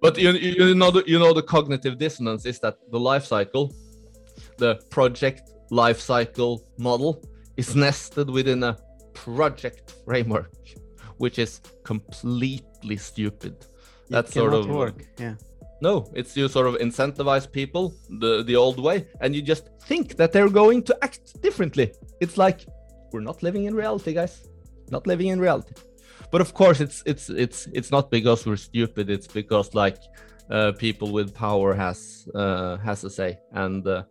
But 0.00 0.16
you, 0.18 0.30
you 0.32 0.74
know 0.74 0.90
the, 0.90 1.02
you 1.06 1.18
know 1.18 1.32
the 1.32 1.42
cognitive 1.42 1.98
dissonance 1.98 2.46
is 2.46 2.58
that 2.60 2.78
the 2.90 3.00
life 3.00 3.24
cycle 3.24 3.72
the 4.58 4.76
project 4.90 5.50
life 5.70 6.00
cycle 6.00 6.62
model 6.78 7.22
is 7.56 7.74
nested 7.74 8.30
within 8.30 8.62
a 8.62 8.76
project 9.12 9.94
framework 10.04 10.52
which 11.16 11.38
is 11.38 11.60
completely 11.82 12.96
stupid. 12.96 13.56
That's 14.08 14.32
sort 14.32 14.54
of 14.54 14.68
work 14.68 15.04
yeah 15.18 15.34
no, 15.80 16.10
it's 16.14 16.36
you 16.36 16.48
sort 16.48 16.66
of 16.66 16.74
incentivize 16.76 17.50
people 17.50 17.94
the 18.08 18.42
the 18.42 18.56
old 18.56 18.80
way, 18.80 19.06
and 19.20 19.34
you 19.34 19.42
just 19.42 19.68
think 19.82 20.16
that 20.16 20.32
they're 20.32 20.50
going 20.50 20.82
to 20.84 20.98
act 21.02 21.40
differently. 21.40 21.92
It's 22.20 22.36
like 22.36 22.66
we're 23.12 23.20
not 23.20 23.42
living 23.42 23.64
in 23.64 23.74
reality, 23.74 24.12
guys. 24.12 24.48
Not 24.90 25.06
living 25.06 25.28
in 25.28 25.40
reality. 25.40 25.74
But 26.30 26.40
of 26.40 26.52
course, 26.54 26.80
it's 26.80 27.02
it's 27.06 27.30
it's 27.30 27.68
it's 27.72 27.90
not 27.90 28.10
because 28.10 28.46
we're 28.46 28.56
stupid. 28.56 29.08
It's 29.08 29.26
because 29.26 29.74
like 29.74 29.98
uh, 30.50 30.72
people 30.72 31.12
with 31.12 31.34
power 31.34 31.74
has 31.74 32.28
uh, 32.34 32.76
has 32.78 33.04
a 33.04 33.10
say, 33.10 33.38
and 33.52 33.86
uh, 33.86 34.02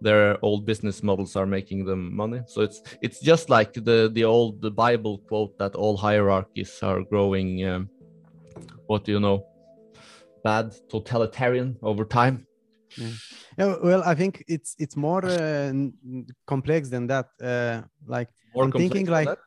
their 0.00 0.38
old 0.44 0.64
business 0.64 1.02
models 1.02 1.36
are 1.36 1.46
making 1.46 1.84
them 1.84 2.14
money. 2.14 2.40
So 2.46 2.62
it's 2.62 2.82
it's 3.02 3.20
just 3.20 3.50
like 3.50 3.72
the 3.74 4.10
the 4.12 4.24
old 4.24 4.62
the 4.62 4.70
Bible 4.70 5.18
quote 5.18 5.58
that 5.58 5.74
all 5.74 5.96
hierarchies 5.96 6.78
are 6.82 7.02
growing. 7.02 7.66
Um, 7.66 7.90
what 8.86 9.04
do 9.04 9.12
you 9.12 9.20
know? 9.20 9.44
Bad 10.50 10.66
totalitarian 10.88 11.68
over 11.90 12.04
time. 12.20 12.36
Yeah. 13.02 13.14
yeah 13.58 13.76
well 13.88 14.02
i 14.12 14.14
think 14.20 14.32
it's 14.54 14.70
it's 14.84 14.96
more 15.08 15.24
uh, 15.24 15.72
complex 16.52 16.82
than 16.94 17.04
that. 17.12 17.26
Uh, 17.50 17.76
like 18.14 18.28
more 18.54 18.64
i'm 18.64 18.72
thinking 18.82 19.06
like 19.16 19.28
that? 19.30 19.40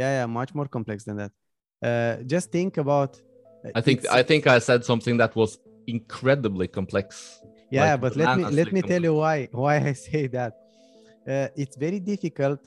yeah 0.00 0.12
yeah 0.18 0.26
much 0.40 0.50
more 0.58 0.68
complex 0.76 0.98
than 1.08 1.16
that. 1.22 1.32
Uh, 1.88 2.14
just 2.34 2.46
think 2.56 2.72
about 2.84 3.12
uh, 3.66 3.78
i 3.78 3.80
think 3.86 3.98
i 4.20 4.22
think 4.30 4.42
i 4.56 4.58
said 4.68 4.80
something 4.90 5.16
that 5.22 5.32
was 5.40 5.50
incredibly 5.86 6.68
complex. 6.78 7.04
Yeah 7.70 7.92
like 7.92 8.00
but 8.02 8.12
let 8.20 8.28
me 8.38 8.44
let 8.60 8.68
me 8.76 8.80
tell 8.90 9.02
you 9.08 9.14
why 9.22 9.36
why 9.62 9.74
i 9.90 9.92
say 10.08 10.24
that. 10.38 10.52
Uh, 11.32 11.48
it's 11.62 11.76
very 11.86 12.00
difficult 12.12 12.60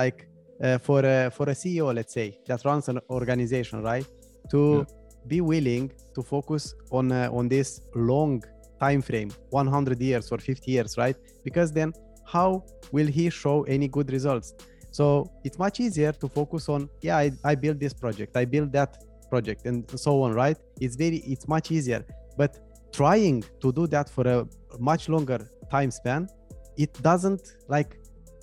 like 0.00 0.18
uh, 0.64 0.78
for 0.86 1.00
a 1.14 1.16
for 1.36 1.46
a 1.54 1.56
ceo 1.60 1.86
let's 1.98 2.14
say 2.18 2.28
that 2.48 2.60
runs 2.70 2.86
an 2.92 2.98
organization 3.18 3.76
right 3.92 4.08
to 4.52 4.60
yeah 4.78 5.03
be 5.26 5.40
willing 5.40 5.92
to 6.14 6.22
focus 6.22 6.74
on 6.90 7.12
uh, 7.12 7.28
on 7.32 7.48
this 7.48 7.80
long 7.94 8.42
time 8.80 9.02
frame 9.02 9.30
100 9.50 10.00
years 10.00 10.30
or 10.32 10.38
50 10.38 10.70
years 10.70 10.96
right? 10.98 11.16
Because 11.44 11.72
then 11.72 11.92
how 12.26 12.64
will 12.92 13.06
he 13.06 13.30
show 13.30 13.62
any 13.64 13.88
good 13.88 14.10
results? 14.10 14.54
So 14.90 15.30
it's 15.44 15.58
much 15.58 15.80
easier 15.80 16.12
to 16.12 16.28
focus 16.28 16.68
on 16.68 16.88
yeah 17.02 17.16
i, 17.16 17.32
I 17.44 17.54
built 17.56 17.78
this 17.80 17.92
project 17.92 18.36
i 18.36 18.44
built 18.44 18.70
that 18.72 19.02
project 19.28 19.66
and 19.66 19.78
so 19.98 20.22
on 20.22 20.32
right? 20.32 20.58
It's 20.80 20.96
very 20.96 21.18
it's 21.32 21.48
much 21.48 21.70
easier. 21.70 22.04
But 22.36 22.52
trying 22.92 23.42
to 23.60 23.72
do 23.72 23.86
that 23.88 24.08
for 24.08 24.24
a 24.36 24.46
much 24.78 25.08
longer 25.08 25.40
time 25.70 25.90
span 25.90 26.28
it 26.76 26.92
doesn't 27.02 27.56
like 27.68 27.98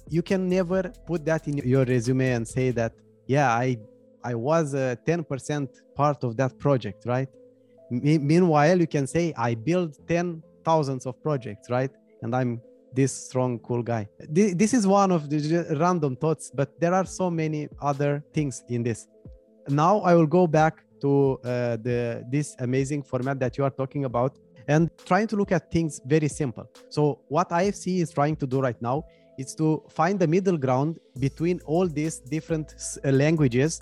you 0.09 0.21
can 0.21 0.49
never 0.49 0.81
put 1.05 1.23
that 1.25 1.47
in 1.47 1.57
your 1.73 1.85
resume 1.85 2.31
and 2.31 2.47
say 2.47 2.71
that 2.71 2.91
yeah 3.27 3.49
i 3.65 3.77
I 4.23 4.35
was 4.35 4.73
a 4.73 4.97
10% 5.05 5.67
part 5.95 6.23
of 6.23 6.37
that 6.37 6.57
project, 6.59 7.05
right? 7.05 7.27
Meanwhile, 7.89 8.79
you 8.79 8.87
can 8.87 9.05
say 9.07 9.33
I 9.37 9.55
built 9.55 9.97
10 10.07 10.41
thousands 10.63 11.05
of 11.05 11.21
projects, 11.21 11.69
right? 11.69 11.91
And 12.21 12.35
I'm 12.35 12.61
this 12.93 13.11
strong, 13.11 13.59
cool 13.59 13.83
guy. 13.83 14.07
This 14.29 14.73
is 14.73 14.85
one 14.85 15.11
of 15.11 15.29
the 15.29 15.65
random 15.79 16.15
thoughts, 16.15 16.51
but 16.53 16.79
there 16.79 16.93
are 16.93 17.05
so 17.05 17.29
many 17.29 17.67
other 17.81 18.23
things 18.33 18.63
in 18.69 18.83
this. 18.83 19.07
Now 19.69 19.99
I 19.99 20.13
will 20.13 20.27
go 20.27 20.47
back 20.47 20.83
to 21.01 21.39
uh, 21.43 21.77
the 21.77 22.23
this 22.29 22.55
amazing 22.59 23.03
format 23.03 23.39
that 23.39 23.57
you 23.57 23.63
are 23.63 23.71
talking 23.71 24.05
about 24.05 24.37
and 24.67 24.89
trying 25.05 25.27
to 25.27 25.35
look 25.35 25.51
at 25.51 25.71
things 25.71 26.01
very 26.05 26.27
simple. 26.27 26.69
So 26.89 27.21
what 27.27 27.49
IFC 27.49 28.01
is 28.01 28.11
trying 28.11 28.35
to 28.37 28.47
do 28.47 28.59
right 28.61 28.79
now 28.81 29.05
is 29.37 29.55
to 29.55 29.83
find 29.89 30.19
the 30.19 30.27
middle 30.27 30.57
ground 30.57 30.99
between 31.19 31.59
all 31.65 31.87
these 31.87 32.19
different 32.19 32.75
uh, 33.03 33.11
languages 33.11 33.81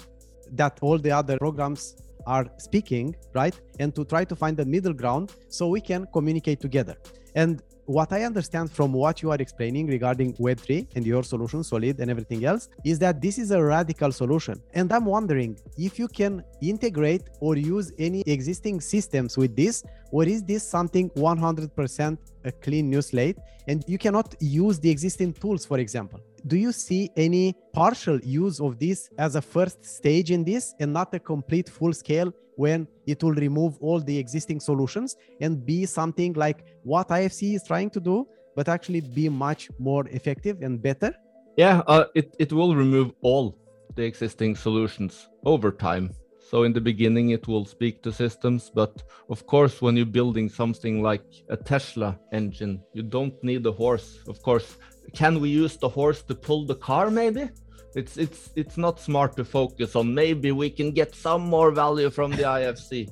that 0.53 0.79
all 0.81 0.97
the 0.97 1.11
other 1.11 1.37
programs 1.37 1.95
are 2.25 2.45
speaking, 2.57 3.15
right? 3.33 3.59
And 3.79 3.95
to 3.95 4.05
try 4.05 4.23
to 4.25 4.35
find 4.35 4.55
the 4.57 4.65
middle 4.65 4.93
ground 4.93 5.33
so 5.47 5.67
we 5.67 5.81
can 5.81 6.07
communicate 6.13 6.59
together. 6.59 6.95
And 7.35 7.61
what 7.85 8.13
I 8.13 8.23
understand 8.23 8.71
from 8.71 8.93
what 8.93 9.23
you 9.23 9.31
are 9.31 9.37
explaining 9.39 9.87
regarding 9.87 10.33
Web3 10.35 10.95
and 10.95 11.07
your 11.07 11.23
solution, 11.23 11.63
Solid, 11.63 11.99
and 11.99 12.11
everything 12.11 12.45
else, 12.45 12.69
is 12.85 12.99
that 12.99 13.19
this 13.19 13.39
is 13.39 13.49
a 13.49 13.63
radical 13.63 14.11
solution. 14.11 14.61
And 14.75 14.93
I'm 14.93 15.05
wondering 15.05 15.57
if 15.75 15.97
you 15.97 16.07
can 16.07 16.43
integrate 16.61 17.23
or 17.39 17.57
use 17.57 17.91
any 17.97 18.21
existing 18.27 18.81
systems 18.81 19.37
with 19.37 19.55
this, 19.55 19.83
or 20.11 20.23
is 20.25 20.43
this 20.43 20.63
something 20.63 21.09
100% 21.11 22.17
a 22.45 22.51
clean 22.51 22.91
new 22.91 23.01
slate 23.01 23.37
and 23.67 23.83
you 23.87 23.97
cannot 23.97 24.35
use 24.39 24.79
the 24.79 24.91
existing 24.91 25.33
tools, 25.33 25.65
for 25.65 25.79
example? 25.79 26.19
Do 26.47 26.57
you 26.57 26.71
see 26.71 27.09
any 27.15 27.55
partial 27.73 28.19
use 28.19 28.59
of 28.59 28.79
this 28.79 29.09
as 29.17 29.35
a 29.35 29.41
first 29.41 29.83
stage 29.85 30.31
in 30.31 30.43
this 30.43 30.73
and 30.79 30.91
not 30.93 31.13
a 31.13 31.19
complete 31.19 31.69
full 31.69 31.93
scale 31.93 32.31
when 32.55 32.87
it 33.07 33.23
will 33.23 33.33
remove 33.33 33.77
all 33.79 33.99
the 33.99 34.17
existing 34.17 34.59
solutions 34.59 35.15
and 35.39 35.65
be 35.65 35.85
something 35.85 36.33
like 36.33 36.65
what 36.83 37.07
IFC 37.07 37.55
is 37.55 37.63
trying 37.63 37.89
to 37.89 37.99
do, 37.99 38.27
but 38.55 38.67
actually 38.67 39.01
be 39.01 39.29
much 39.29 39.69
more 39.79 40.07
effective 40.09 40.61
and 40.61 40.81
better? 40.81 41.13
Yeah, 41.55 41.81
uh, 41.87 42.05
it, 42.15 42.35
it 42.37 42.51
will 42.51 42.75
remove 42.75 43.13
all 43.21 43.57
the 43.95 44.03
existing 44.03 44.55
solutions 44.55 45.29
over 45.45 45.71
time. 45.71 46.11
So 46.49 46.63
in 46.63 46.73
the 46.73 46.81
beginning, 46.81 47.29
it 47.29 47.47
will 47.47 47.65
speak 47.65 48.01
to 48.03 48.11
systems, 48.11 48.71
but 48.73 49.03
of 49.29 49.45
course, 49.45 49.81
when 49.81 49.95
you're 49.95 50.15
building 50.19 50.49
something 50.49 51.03
like 51.03 51.25
a 51.49 51.57
Tesla 51.57 52.19
engine, 52.31 52.81
you 52.93 53.03
don't 53.03 53.35
need 53.43 53.65
a 53.67 53.71
horse. 53.71 54.19
Of 54.27 54.41
course, 54.41 54.77
can 55.13 55.39
we 55.39 55.49
use 55.49 55.77
the 55.77 55.89
horse 55.89 56.23
to 56.23 56.33
pull 56.33 56.65
the 56.65 56.75
car 56.75 57.11
maybe? 57.11 57.49
It's 57.95 58.17
it's 58.17 58.49
it's 58.55 58.77
not 58.77 58.99
smart 58.99 59.35
to 59.37 59.45
focus 59.45 59.95
on. 59.95 60.13
Maybe 60.13 60.51
we 60.51 60.69
can 60.69 60.91
get 60.91 61.13
some 61.15 61.41
more 61.41 61.71
value 61.71 62.09
from 62.09 62.31
the 62.31 62.43
ifc 62.43 63.09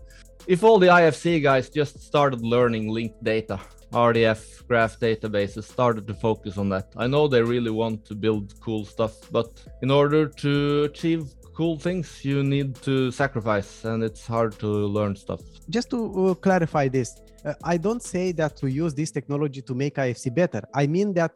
if 0.47 0.63
all 0.63 0.79
the 0.79 0.87
ifc 0.87 1.43
guys 1.43 1.69
just 1.69 1.99
started 1.99 2.41
learning 2.41 2.87
linked 2.87 3.21
data 3.21 3.59
rdf 3.91 4.65
graph 4.67 4.97
databases 4.97 5.65
started 5.65 6.07
to 6.07 6.13
focus 6.13 6.57
on 6.57 6.69
that 6.69 6.87
i 6.95 7.05
know 7.05 7.27
they 7.27 7.41
really 7.41 7.69
want 7.69 8.05
to 8.05 8.15
build 8.15 8.53
cool 8.61 8.85
stuff 8.85 9.15
but 9.29 9.49
in 9.81 9.91
order 9.91 10.25
to 10.25 10.83
achieve 10.83 11.25
cool 11.57 11.75
things 11.87 12.07
you 12.23 12.43
need 12.43 12.69
to 12.87 12.95
sacrifice 13.11 13.71
and 13.89 14.03
it's 14.03 14.23
hard 14.35 14.51
to 14.63 14.69
learn 14.97 15.15
stuff 15.15 15.41
just 15.69 15.89
to 15.89 15.99
uh, 15.99 16.33
clarify 16.35 16.87
this 16.87 17.09
uh, 17.45 17.53
i 17.73 17.75
don't 17.85 18.03
say 18.03 18.31
that 18.31 18.55
to 18.61 18.67
use 18.83 18.93
this 18.93 19.09
technology 19.17 19.61
to 19.69 19.73
make 19.73 19.95
ifc 19.95 20.25
better 20.41 20.61
i 20.75 20.85
mean 20.85 21.09
that 21.19 21.31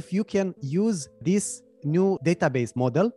if 0.00 0.12
you 0.16 0.24
can 0.24 0.54
use 0.60 1.08
this 1.20 1.62
new 1.84 2.18
database 2.24 2.74
model 2.74 3.12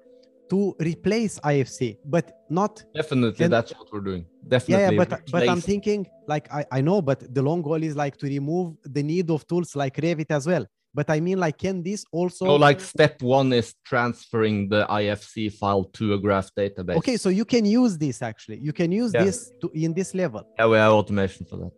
to 0.51 0.75
replace 0.79 1.39
IFC, 1.39 1.97
but 2.03 2.25
not 2.49 2.83
definitely 2.93 3.47
that's 3.47 3.71
what 3.77 3.87
we're 3.93 4.01
doing. 4.01 4.25
Definitely, 4.45 4.83
yeah, 4.83 4.91
yeah 4.91 4.97
but 4.97 5.09
replace. 5.13 5.31
but 5.31 5.49
I'm 5.49 5.61
thinking 5.61 6.05
like 6.27 6.51
I, 6.53 6.65
I 6.77 6.81
know, 6.81 7.01
but 7.01 7.33
the 7.33 7.41
long 7.41 7.61
goal 7.61 7.81
is 7.81 7.95
like 7.95 8.17
to 8.17 8.25
remove 8.25 8.75
the 8.83 9.01
need 9.01 9.31
of 9.31 9.47
tools 9.47 9.77
like 9.77 9.95
Revit 9.95 10.29
as 10.29 10.45
well, 10.45 10.65
but 10.93 11.09
I 11.09 11.19
mean, 11.19 11.39
like, 11.39 11.57
can 11.57 11.81
this 11.83 12.03
also? 12.11 12.45
So, 12.45 12.55
like, 12.55 12.81
step 12.81 13.21
one 13.21 13.53
is 13.53 13.73
transferring 13.85 14.67
the 14.69 14.85
IFC 14.89 15.53
file 15.53 15.85
to 15.93 16.13
a 16.13 16.19
graph 16.19 16.49
database. 16.57 16.97
Okay, 16.97 17.17
so 17.17 17.29
you 17.29 17.45
can 17.45 17.65
use 17.65 17.97
this 17.97 18.21
actually. 18.21 18.59
You 18.59 18.73
can 18.73 18.91
use 18.91 19.11
Yeah. 19.13 19.23
this 19.25 19.51
to, 19.61 19.71
in 19.73 19.93
this 19.93 20.13
level. 20.13 20.43
Yeah, 20.59 20.67
we 20.67 20.77
have 20.77 20.91
automation 20.91 21.45
for 21.45 21.57
that. 21.57 21.71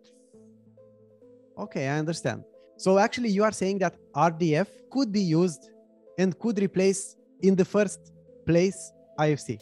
Okay, 1.58 1.86
I 1.88 1.98
understand. 1.98 2.42
So 2.76 2.98
actually, 2.98 3.28
you 3.30 3.44
are 3.44 3.52
saying 3.52 3.78
that 3.78 3.94
RDF 4.16 4.66
could 4.90 5.12
be 5.12 5.20
used 5.20 5.70
and 6.18 6.36
could 6.40 6.58
replace 6.60 7.16
in 7.42 7.54
the 7.54 7.64
first 7.64 8.00
place 8.46 8.92
IFC. 9.18 9.60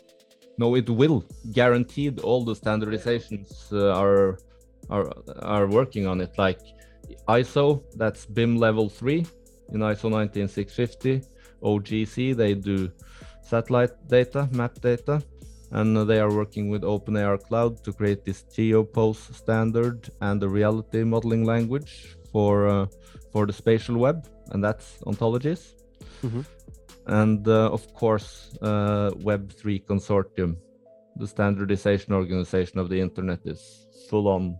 No, 0.56 0.74
it 0.76 0.88
will. 0.88 1.24
Guaranteed, 1.52 2.20
all 2.20 2.44
the 2.44 2.54
standardizations 2.54 3.70
uh, 3.72 4.00
are 4.02 4.38
are 4.88 5.12
are 5.42 5.66
working 5.66 6.06
on 6.06 6.22
it. 6.22 6.32
Like 6.38 6.60
ISO, 7.28 7.82
that's 7.96 8.24
BIM 8.24 8.56
level 8.56 8.88
three 8.88 9.26
in 9.72 9.80
ISO 9.80 10.10
19650. 10.10 11.22
OGC, 11.62 12.34
they 12.36 12.54
do 12.54 12.90
satellite 13.42 13.94
data, 14.08 14.48
map 14.52 14.80
data, 14.80 15.22
and 15.70 15.96
they 16.08 16.18
are 16.18 16.32
working 16.32 16.68
with 16.68 16.82
OpenAR 16.82 17.38
Cloud 17.42 17.82
to 17.84 17.92
create 17.92 18.24
this 18.24 18.44
GeoPose 18.54 19.34
standard 19.34 20.10
and 20.20 20.40
the 20.40 20.48
reality 20.48 21.04
modeling 21.04 21.44
language 21.44 22.16
for 22.32 22.68
uh, 22.68 22.86
for 23.32 23.46
the 23.46 23.52
spatial 23.52 23.96
web, 23.96 24.26
and 24.50 24.62
that's 24.62 24.98
ontologies. 25.06 25.74
Mhm. 26.22 26.44
And 27.06 27.48
uh, 27.48 27.70
of 27.72 27.82
course, 27.94 28.28
uh, 28.62 29.10
Web3 29.28 29.84
Consortium, 29.84 30.56
the 31.16 31.26
standardization 31.26 32.12
organization 32.12 32.78
of 32.78 32.88
the 32.88 33.00
internet, 33.00 33.40
is 33.44 33.88
full 34.08 34.28
on 34.28 34.56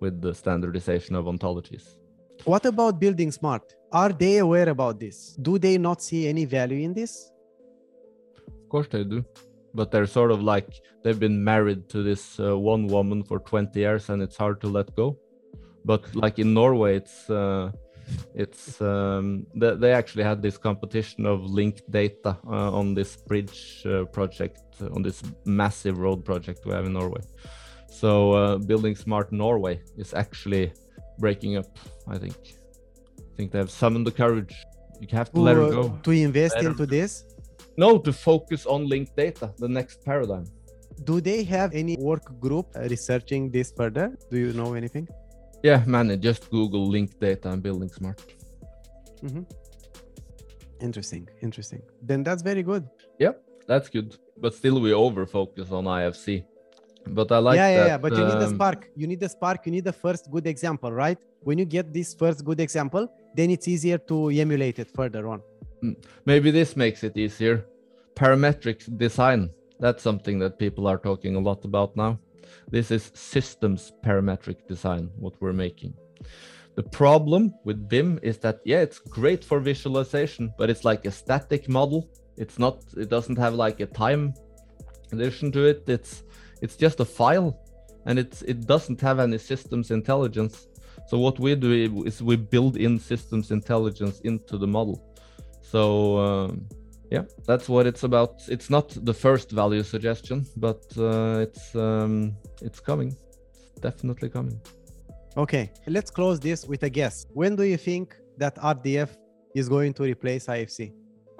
with 0.00 0.20
the 0.20 0.34
standardization 0.34 1.14
of 1.14 1.26
ontologies. 1.26 1.96
What 2.44 2.66
about 2.66 3.00
building 3.00 3.30
smart? 3.30 3.74
Are 3.92 4.12
they 4.12 4.38
aware 4.38 4.68
about 4.68 4.98
this? 4.98 5.36
Do 5.40 5.58
they 5.58 5.78
not 5.78 6.02
see 6.02 6.28
any 6.28 6.44
value 6.44 6.84
in 6.84 6.92
this? 6.92 7.30
Of 8.46 8.68
course, 8.68 8.88
they 8.88 9.04
do. 9.04 9.24
But 9.72 9.90
they're 9.90 10.06
sort 10.06 10.30
of 10.30 10.42
like 10.42 10.68
they've 11.02 11.18
been 11.18 11.42
married 11.42 11.88
to 11.90 12.02
this 12.02 12.38
uh, 12.38 12.58
one 12.58 12.86
woman 12.86 13.24
for 13.24 13.38
20 13.38 13.78
years 13.78 14.08
and 14.08 14.22
it's 14.22 14.36
hard 14.36 14.60
to 14.60 14.68
let 14.68 14.94
go. 14.94 15.16
But 15.84 16.14
like 16.14 16.38
in 16.38 16.54
Norway, 16.54 16.96
it's 16.96 17.28
uh, 17.30 17.70
it's 18.34 18.80
um, 18.80 19.46
they, 19.54 19.74
they 19.74 19.92
actually 19.92 20.24
had 20.24 20.42
this 20.42 20.56
competition 20.58 21.26
of 21.26 21.44
linked 21.44 21.90
data 21.90 22.38
uh, 22.46 22.72
on 22.72 22.94
this 22.94 23.16
bridge 23.16 23.82
uh, 23.86 24.04
project 24.04 24.60
on 24.94 25.02
this 25.02 25.22
massive 25.44 25.98
road 25.98 26.24
project 26.24 26.64
we 26.66 26.72
have 26.72 26.86
in 26.86 26.92
Norway. 26.92 27.20
So 27.88 28.32
uh, 28.32 28.58
building 28.58 28.96
smart 28.96 29.32
Norway 29.32 29.80
is 29.96 30.14
actually 30.14 30.72
breaking 31.18 31.56
up. 31.56 31.66
I 32.06 32.18
think. 32.18 32.36
I 33.18 33.36
think 33.36 33.52
they 33.52 33.58
have 33.58 33.70
summoned 33.70 34.06
the 34.06 34.12
courage. 34.12 34.54
You 35.00 35.08
have 35.12 35.32
to 35.32 35.40
let 35.40 35.56
her 35.56 35.70
go. 35.70 35.98
To 36.02 36.10
invest 36.10 36.56
Let 36.56 36.64
her 36.64 36.70
into 36.70 36.86
this? 36.86 37.24
No, 37.76 37.98
to 37.98 38.12
focus 38.12 38.66
on 38.66 38.88
linked 38.88 39.16
data, 39.16 39.52
the 39.58 39.68
next 39.68 40.04
paradigm. 40.04 40.46
Do 41.02 41.20
they 41.20 41.42
have 41.42 41.74
any 41.74 41.96
work 41.98 42.38
group 42.38 42.66
researching 42.76 43.50
this 43.50 43.72
further? 43.76 44.16
Do 44.30 44.38
you 44.38 44.52
know 44.52 44.74
anything? 44.74 45.08
Yeah, 45.64 45.82
man, 45.86 46.20
just 46.20 46.50
Google 46.50 46.86
linked 46.86 47.18
data 47.18 47.50
and 47.50 47.62
building 47.62 47.90
smart. 47.90 48.20
Mhm. 49.22 49.44
Interesting, 50.80 51.28
interesting. 51.42 51.82
Then 52.02 52.22
that's 52.22 52.42
very 52.42 52.62
good. 52.62 52.88
Yeah, 53.18 53.32
that's 53.66 53.88
good. 53.88 54.16
But 54.36 54.54
still, 54.54 54.80
we 54.80 54.92
over 54.92 55.26
focus 55.26 55.72
on 55.72 55.84
IFC. 55.86 56.44
But 57.06 57.30
I 57.32 57.38
like 57.38 57.56
yeah, 57.56 57.68
yeah, 57.68 57.76
that. 57.76 57.86
yeah. 57.86 57.98
But 57.98 58.12
you 58.12 58.24
need 58.24 58.40
the 58.40 58.46
um, 58.46 58.54
spark. 58.54 58.90
You 58.96 59.06
need 59.06 59.20
the 59.20 59.28
spark. 59.28 59.66
You 59.66 59.72
need 59.72 59.84
the 59.84 59.92
first 59.92 60.30
good 60.30 60.46
example, 60.46 60.90
right? 60.92 61.18
When 61.42 61.58
you 61.58 61.64
get 61.64 61.92
this 61.92 62.14
first 62.14 62.44
good 62.44 62.60
example, 62.60 63.12
then 63.34 63.50
it's 63.50 63.68
easier 63.68 63.98
to 63.98 64.30
emulate 64.30 64.78
it 64.78 64.90
further 64.90 65.28
on. 65.28 65.42
Maybe 66.24 66.50
this 66.50 66.76
makes 66.76 67.04
it 67.04 67.16
easier. 67.16 67.66
Parametric 68.14 68.96
design. 68.96 69.50
That's 69.80 70.02
something 70.02 70.38
that 70.38 70.58
people 70.58 70.86
are 70.86 70.96
talking 70.96 71.36
a 71.36 71.40
lot 71.40 71.64
about 71.64 71.96
now. 71.96 72.18
This 72.70 72.90
is 72.90 73.10
systems 73.14 73.92
parametric 74.02 74.66
design, 74.66 75.10
what 75.18 75.34
we're 75.40 75.52
making. 75.52 75.94
The 76.76 76.82
problem 76.82 77.54
with 77.64 77.88
BIM 77.88 78.18
is 78.22 78.38
that, 78.38 78.60
yeah, 78.64 78.80
it's 78.80 78.98
great 78.98 79.44
for 79.44 79.60
visualization, 79.60 80.52
but 80.58 80.70
it's 80.70 80.84
like 80.84 81.04
a 81.04 81.10
static 81.10 81.68
model. 81.68 82.08
It's 82.36 82.58
not, 82.58 82.82
it 82.96 83.10
doesn't 83.10 83.36
have 83.36 83.54
like 83.54 83.80
a 83.80 83.86
time 83.86 84.34
addition 85.12 85.52
to 85.52 85.66
it. 85.66 85.84
It's, 85.86 86.24
it's 86.62 86.76
just 86.76 87.00
a 87.00 87.04
file 87.04 87.58
and 88.06 88.18
it's, 88.18 88.42
it 88.42 88.66
doesn't 88.66 89.00
have 89.00 89.18
any 89.18 89.38
systems 89.38 89.90
intelligence. 89.90 90.68
So 91.06 91.18
what 91.18 91.38
we 91.38 91.54
do 91.54 91.72
is 92.06 92.22
we 92.22 92.36
build 92.36 92.76
in 92.76 92.98
systems 92.98 93.50
intelligence 93.50 94.20
into 94.20 94.58
the 94.58 94.66
model. 94.66 95.02
So 95.62 96.18
um, 96.18 96.66
yeah, 97.10 97.24
that's 97.46 97.68
what 97.68 97.86
it's 97.86 98.02
about. 98.02 98.42
It's 98.48 98.70
not 98.70 98.86
the 99.04 99.14
first 99.14 99.50
value 99.50 99.82
suggestion, 99.82 100.46
but 100.56 100.82
uh, 100.96 101.46
it's 101.46 101.74
um, 101.74 102.36
it's 102.62 102.80
coming. 102.80 103.10
It's 103.54 103.80
definitely 103.80 104.30
coming. 104.30 104.60
Okay, 105.36 105.70
let's 105.86 106.10
close 106.10 106.38
this 106.40 106.64
with 106.66 106.82
a 106.84 106.90
guess. 106.90 107.26
When 107.32 107.56
do 107.56 107.64
you 107.64 107.76
think 107.76 108.16
that 108.38 108.54
RDF 108.56 109.10
is 109.54 109.68
going 109.68 109.92
to 109.94 110.02
replace 110.04 110.46
IFC 110.46 110.92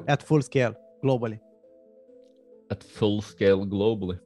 at 0.09 0.23
full 0.23 0.43
scale 0.43 0.75
globally? 1.03 1.39
At 2.71 2.83
full 2.83 3.23
scale 3.23 3.65
globally. 3.67 4.19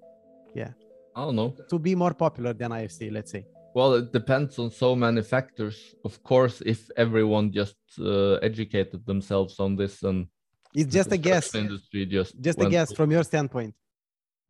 Yeah. 0.55 0.73
I 1.17 1.25
don't 1.25 1.37
know. 1.37 1.55
To 1.71 1.79
be 1.79 1.95
more 1.95 2.15
popular 2.15 2.53
than 2.53 2.71
IFC, 2.71 3.11
let's 3.13 3.31
say. 3.33 3.45
Well, 3.75 3.95
it 3.95 4.13
depends 4.13 4.59
on 4.59 4.71
so 4.71 4.95
many 4.97 5.23
factors. 5.23 5.95
Of 6.05 6.23
course, 6.23 6.63
if 6.65 6.89
everyone 6.97 7.53
just 7.53 7.77
uh, 8.01 8.35
educated 8.37 9.05
themselves 9.07 9.59
on 9.61 9.77
this 9.77 10.03
and 10.03 10.27
It's 10.75 10.93
just 10.93 11.13
a 11.13 11.17
guess. 11.17 11.55
Industry 11.55 12.07
just 12.07 12.41
Just 12.41 12.61
a 12.61 12.69
guess 12.69 12.89
full- 12.89 12.97
from 12.97 13.11
your 13.11 13.25
standpoint. 13.25 13.75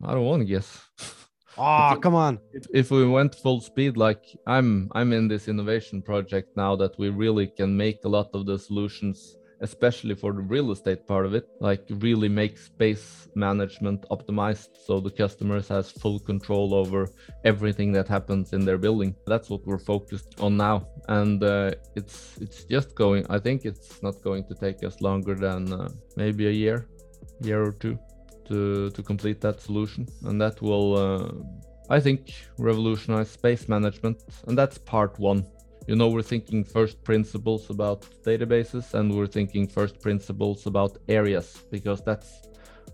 I 0.04 0.14
don't 0.14 0.24
want 0.24 0.42
to 0.42 0.46
guess. 0.46 0.68
Oh, 1.60 1.98
come 2.00 2.14
on. 2.14 2.38
if, 2.52 2.66
if 2.72 2.90
we 2.92 3.04
went 3.08 3.34
full 3.34 3.60
speed 3.60 3.96
like 3.96 4.22
i'm 4.46 4.88
i'm 4.94 5.12
in 5.12 5.26
this 5.26 5.48
innovation 5.48 6.00
project 6.00 6.56
now 6.56 6.76
that 6.76 6.96
we 7.00 7.08
really 7.08 7.48
can 7.48 7.76
make 7.76 7.98
a 8.04 8.08
lot 8.08 8.28
of 8.32 8.46
the 8.46 8.56
solutions 8.56 9.34
especially 9.60 10.14
for 10.14 10.32
the 10.32 10.40
real 10.40 10.70
estate 10.70 11.06
part 11.06 11.26
of 11.26 11.34
it 11.34 11.48
like 11.60 11.84
really 11.90 12.28
make 12.28 12.56
space 12.58 13.28
management 13.34 14.04
optimized 14.10 14.68
so 14.86 15.00
the 15.00 15.10
customers 15.10 15.68
has 15.68 15.90
full 15.90 16.18
control 16.18 16.74
over 16.74 17.08
everything 17.44 17.92
that 17.92 18.08
happens 18.08 18.52
in 18.52 18.64
their 18.64 18.78
building. 18.78 19.14
That's 19.26 19.50
what 19.50 19.66
we're 19.66 19.78
focused 19.78 20.34
on 20.40 20.56
now. 20.56 20.88
And 21.08 21.42
uh, 21.42 21.72
it's 21.96 22.36
it's 22.40 22.64
just 22.64 22.94
going 22.94 23.26
i 23.30 23.38
think 23.38 23.64
it's 23.64 24.02
not 24.02 24.16
going 24.22 24.44
to 24.50 24.54
take 24.54 24.78
us 24.84 25.00
longer 25.00 25.34
than 25.34 25.72
uh, 25.72 25.88
maybe 26.16 26.46
a 26.48 26.56
year 26.64 26.86
year 27.40 27.62
or 27.62 27.72
two 27.72 27.98
to 28.48 28.90
to 28.90 29.02
complete 29.02 29.40
that 29.40 29.60
solution. 29.60 30.06
And 30.24 30.40
that 30.40 30.60
will 30.62 30.88
uh, 31.06 31.32
i 31.96 31.98
think 32.00 32.20
revolutionize 32.58 33.30
space 33.30 33.68
management. 33.68 34.16
And 34.46 34.56
that's 34.56 34.78
part 34.78 35.18
one 35.18 35.44
you 35.88 35.96
know 35.96 36.08
we're 36.08 36.30
thinking 36.34 36.62
first 36.62 37.02
principles 37.02 37.70
about 37.70 38.02
databases 38.22 38.94
and 38.94 39.16
we're 39.16 39.32
thinking 39.38 39.66
first 39.66 40.00
principles 40.00 40.66
about 40.66 40.98
areas 41.08 41.64
because 41.70 42.00
that's 42.02 42.30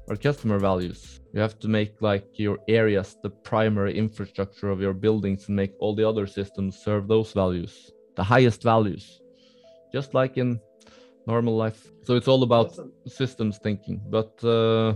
our 0.09 0.17
customer 0.17 0.59
values. 0.59 1.21
You 1.33 1.41
have 1.41 1.59
to 1.61 1.69
make 1.69 2.01
like 2.01 2.27
your 2.39 2.59
areas 2.69 3.17
the 3.23 3.31
primary 3.31 3.97
infrastructure 3.99 4.71
of 4.71 4.81
your 4.81 4.93
buildings 4.93 5.49
and 5.49 5.57
make 5.57 5.73
all 5.81 5.95
the 5.95 6.09
other 6.09 6.27
systems 6.27 6.79
serve 6.79 7.09
those 7.09 7.33
values 7.33 7.91
the 8.17 8.23
highest 8.23 8.63
values 8.63 9.21
just 9.93 10.15
like 10.15 10.37
in 10.37 10.61
normal 11.27 11.57
life. 11.57 11.91
So 12.03 12.17
it's 12.17 12.29
all 12.29 12.43
about 12.43 12.77
systems 13.07 13.59
thinking. 13.59 14.01
But 14.09 14.33
uh 14.45 14.95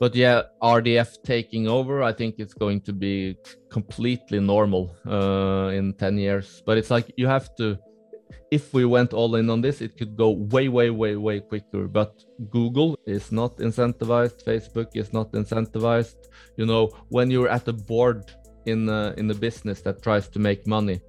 but 0.00 0.14
yeah 0.14 0.42
rdf 0.62 1.22
taking 1.22 1.68
over 1.68 2.02
i 2.02 2.12
think 2.12 2.34
it's 2.38 2.54
going 2.54 2.80
to 2.80 2.92
be 2.92 3.36
completely 3.70 4.40
normal 4.40 4.90
uh 5.06 5.70
in 5.72 5.94
10 5.94 6.18
years. 6.18 6.62
But 6.66 6.78
it's 6.78 6.90
like 6.90 7.12
you 7.16 7.26
have 7.26 7.54
to 7.56 7.78
if 8.50 8.74
we 8.74 8.84
went 8.84 9.12
all 9.12 9.36
in 9.36 9.48
on 9.48 9.60
this 9.60 9.80
it 9.80 9.96
could 9.96 10.16
go 10.16 10.30
way 10.30 10.68
way 10.68 10.90
way 10.90 11.16
way 11.16 11.40
quicker. 11.40 11.86
But 11.86 12.12
google 12.50 12.98
is 13.06 13.30
not 13.30 13.58
incentivized 13.58 14.44
facebook 14.44 14.88
is 14.94 15.12
not 15.12 15.32
incentivized. 15.32 16.16
You 16.56 16.66
know 16.66 16.90
when 17.08 17.30
you're 17.30 17.48
at 17.48 17.68
a 17.68 17.72
board 17.72 18.24
in 18.66 18.88
a, 18.88 19.14
in 19.16 19.30
a 19.30 19.34
business 19.34 19.80
that 19.82 20.02
tries 20.02 20.28
to 20.28 20.38
make 20.38 20.66
money 20.66 21.00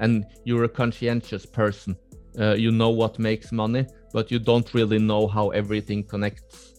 and 0.00 0.24
you're 0.44 0.64
a 0.64 0.68
conscientious 0.68 1.46
person 1.46 1.96
uh, 2.40 2.54
you 2.54 2.70
know 2.70 2.90
what 2.90 3.18
makes 3.18 3.52
money 3.52 3.86
but 4.12 4.30
you 4.30 4.38
don't 4.38 4.72
really 4.74 4.98
know 4.98 5.26
how 5.26 5.50
everything 5.50 6.02
connects. 6.02 6.74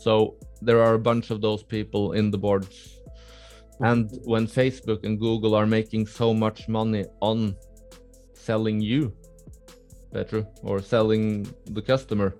So 0.00 0.36
there 0.64 0.82
are 0.82 0.94
a 0.94 0.98
bunch 0.98 1.30
of 1.30 1.40
those 1.40 1.62
people 1.62 2.12
in 2.12 2.30
the 2.30 2.38
boards. 2.38 3.00
And 3.80 4.10
when 4.24 4.46
facebook 4.46 5.04
and 5.04 5.18
google 5.18 5.54
are 5.54 5.66
making 5.66 6.06
so 6.06 6.32
much 6.32 6.68
money 6.68 7.04
on 7.20 7.56
selling 8.32 8.80
you 8.80 9.12
Petru, 10.12 10.46
or 10.62 10.80
selling 10.80 11.52
the 11.70 11.82
customer 11.82 12.36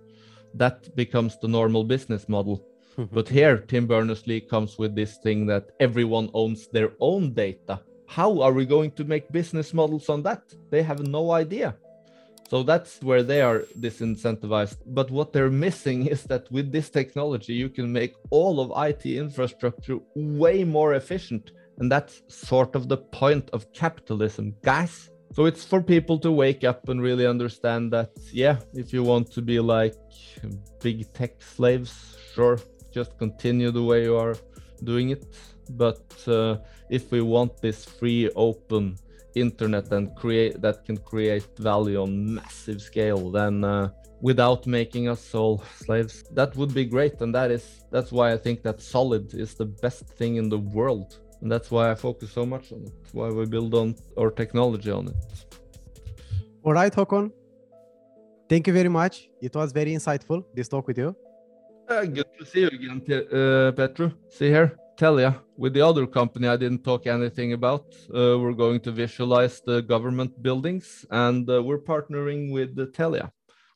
that 0.54 0.94
becomes 0.94 1.36
the 1.38 1.48
normal 1.48 1.82
business 1.82 2.28
model. 2.28 2.64
But 3.12 3.28
here 3.28 3.58
tim 3.58 3.86
berners-lee 3.86 4.42
comes 4.42 4.78
with 4.78 4.94
this 4.94 5.18
thing 5.24 5.46
that 5.46 5.70
everyone 5.80 6.30
owns 6.32 6.68
their 6.68 6.92
own 7.00 7.34
data. 7.34 7.80
How 8.06 8.40
are 8.40 8.52
we 8.52 8.64
going 8.64 8.92
to 8.92 9.04
make 9.04 9.32
business 9.32 9.74
models 9.74 10.08
on 10.08 10.22
that? 10.22 10.42
They 10.70 10.82
have 10.82 11.00
no 11.00 11.32
idea 11.32 11.74
So 12.48 12.62
that's 12.62 13.02
where 13.02 13.22
they 13.22 13.40
are 13.40 13.60
disincentivized. 13.80 14.76
But 14.86 15.10
what 15.10 15.32
they're 15.32 15.50
missing 15.50 16.06
is 16.06 16.24
that 16.24 16.50
with 16.50 16.70
this 16.72 16.90
technology, 16.90 17.54
you 17.54 17.68
can 17.68 17.92
make 17.92 18.14
all 18.30 18.60
of 18.60 18.72
IT 18.88 19.06
infrastructure 19.06 19.98
way 20.14 20.64
more 20.64 20.94
efficient. 20.94 21.52
And 21.78 21.90
that's 21.90 22.22
sort 22.28 22.76
of 22.76 22.88
the 22.88 22.98
point 22.98 23.50
of 23.52 23.72
capitalism, 23.72 24.54
guys. 24.62 25.10
So 25.34 25.46
it's 25.46 25.64
for 25.64 25.82
people 25.82 26.18
to 26.20 26.30
wake 26.30 26.62
up 26.62 26.88
and 26.88 27.02
really 27.02 27.26
understand 27.26 27.92
that, 27.92 28.10
yeah, 28.30 28.58
if 28.74 28.92
you 28.92 29.02
want 29.02 29.32
to 29.32 29.42
be 29.42 29.58
like 29.58 29.96
big 30.80 31.12
tech 31.12 31.42
slaves, 31.42 32.16
sure, 32.34 32.60
just 32.92 33.18
continue 33.18 33.72
the 33.72 33.82
way 33.82 34.04
you 34.04 34.16
are 34.16 34.36
doing 34.84 35.10
it. 35.10 35.26
But 35.70 36.04
uh, 36.28 36.58
if 36.88 37.10
we 37.10 37.20
want 37.20 37.60
this 37.60 37.84
free, 37.84 38.30
open, 38.36 38.96
internet 39.34 39.90
and 39.92 40.14
create 40.14 40.60
that 40.60 40.84
can 40.84 40.96
create 40.96 41.48
value 41.58 42.00
on 42.00 42.34
massive 42.34 42.80
scale 42.80 43.30
then 43.30 43.64
uh, 43.64 43.88
without 44.20 44.66
making 44.66 45.08
us 45.08 45.34
all 45.34 45.62
slaves. 45.76 46.24
That 46.32 46.56
would 46.56 46.72
be 46.72 46.84
great 46.84 47.20
and 47.20 47.34
that 47.34 47.50
is 47.50 47.84
that's 47.90 48.10
why 48.12 48.32
i 48.32 48.36
think 48.36 48.62
that 48.62 48.80
solid 48.80 49.34
is 49.34 49.54
the 49.54 49.66
best 49.66 50.04
thing 50.18 50.36
in 50.36 50.48
the 50.48 50.58
world. 50.58 51.18
And 51.40 51.50
that's 51.52 51.70
why 51.70 51.90
i 51.90 51.94
focus 51.94 52.30
so 52.32 52.46
much 52.46 52.72
on 52.72 52.82
it. 52.84 52.92
Why 53.12 53.28
we 53.28 53.44
build 53.46 53.74
on 53.74 53.96
our 54.18 54.30
technology 54.30 54.90
on 54.90 55.08
it. 55.08 55.16
All 56.62 56.72
right 56.72 56.92
Håkon. 56.92 57.30
Thank 58.48 58.66
you 58.66 58.72
very 58.72 58.88
much. 58.88 59.28
It 59.40 59.54
was 59.54 59.72
very 59.72 59.92
insightful 59.92 60.44
this 60.54 60.68
talk 60.68 60.86
with 60.86 60.98
you. 60.98 61.16
Uh, 61.88 62.04
good 62.04 62.26
to 62.38 62.46
see 62.46 62.60
you 62.60 62.68
again 62.68 63.02
uh, 63.10 63.72
petru. 63.72 64.10
See 64.28 64.48
here 64.48 64.83
Telia, 64.96 65.40
with 65.56 65.74
the 65.74 65.80
other 65.80 66.06
company 66.06 66.46
I 66.46 66.56
didn't 66.56 66.84
talk 66.84 67.06
anything 67.06 67.52
about, 67.52 67.86
uh, 68.14 68.38
we're 68.38 68.52
going 68.52 68.80
to 68.80 68.92
visualize 68.92 69.60
the 69.60 69.82
government 69.82 70.40
buildings, 70.40 71.04
and 71.10 71.48
uh, 71.50 71.62
we're 71.62 71.80
partnering 71.80 72.52
with 72.52 72.76
the 72.76 72.86
Telia, 72.86 73.30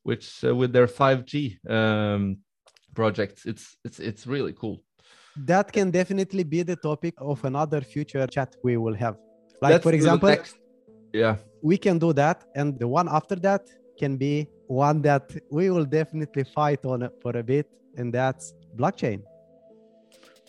which 0.04 0.44
uh, 0.44 0.54
with 0.54 0.72
their 0.72 0.86
5G 0.86 1.58
um, 1.68 2.38
projects, 2.94 3.46
it's 3.46 3.76
it's 3.84 3.98
it's 3.98 4.26
really 4.26 4.52
cool. 4.52 4.82
That 5.36 5.72
can 5.72 5.90
definitely 5.90 6.44
be 6.44 6.62
the 6.62 6.76
topic 6.76 7.14
of 7.18 7.44
another 7.44 7.80
future 7.80 8.26
chat 8.26 8.56
we 8.62 8.76
will 8.76 8.94
have. 8.94 9.16
Like 9.60 9.72
Let's 9.72 9.84
for 9.84 9.92
example, 9.92 10.28
next... 10.28 10.56
yeah, 11.12 11.36
we 11.62 11.78
can 11.78 11.98
do 11.98 12.12
that, 12.12 12.44
and 12.54 12.78
the 12.78 12.86
one 12.86 13.08
after 13.08 13.36
that 13.36 13.62
can 13.98 14.16
be 14.16 14.48
one 14.68 15.02
that 15.02 15.24
we 15.50 15.70
will 15.70 15.84
definitely 15.84 16.44
fight 16.44 16.84
on 16.84 17.08
for 17.22 17.36
a 17.36 17.42
bit, 17.42 17.66
and 17.96 18.14
that's 18.14 18.54
blockchain 18.76 19.22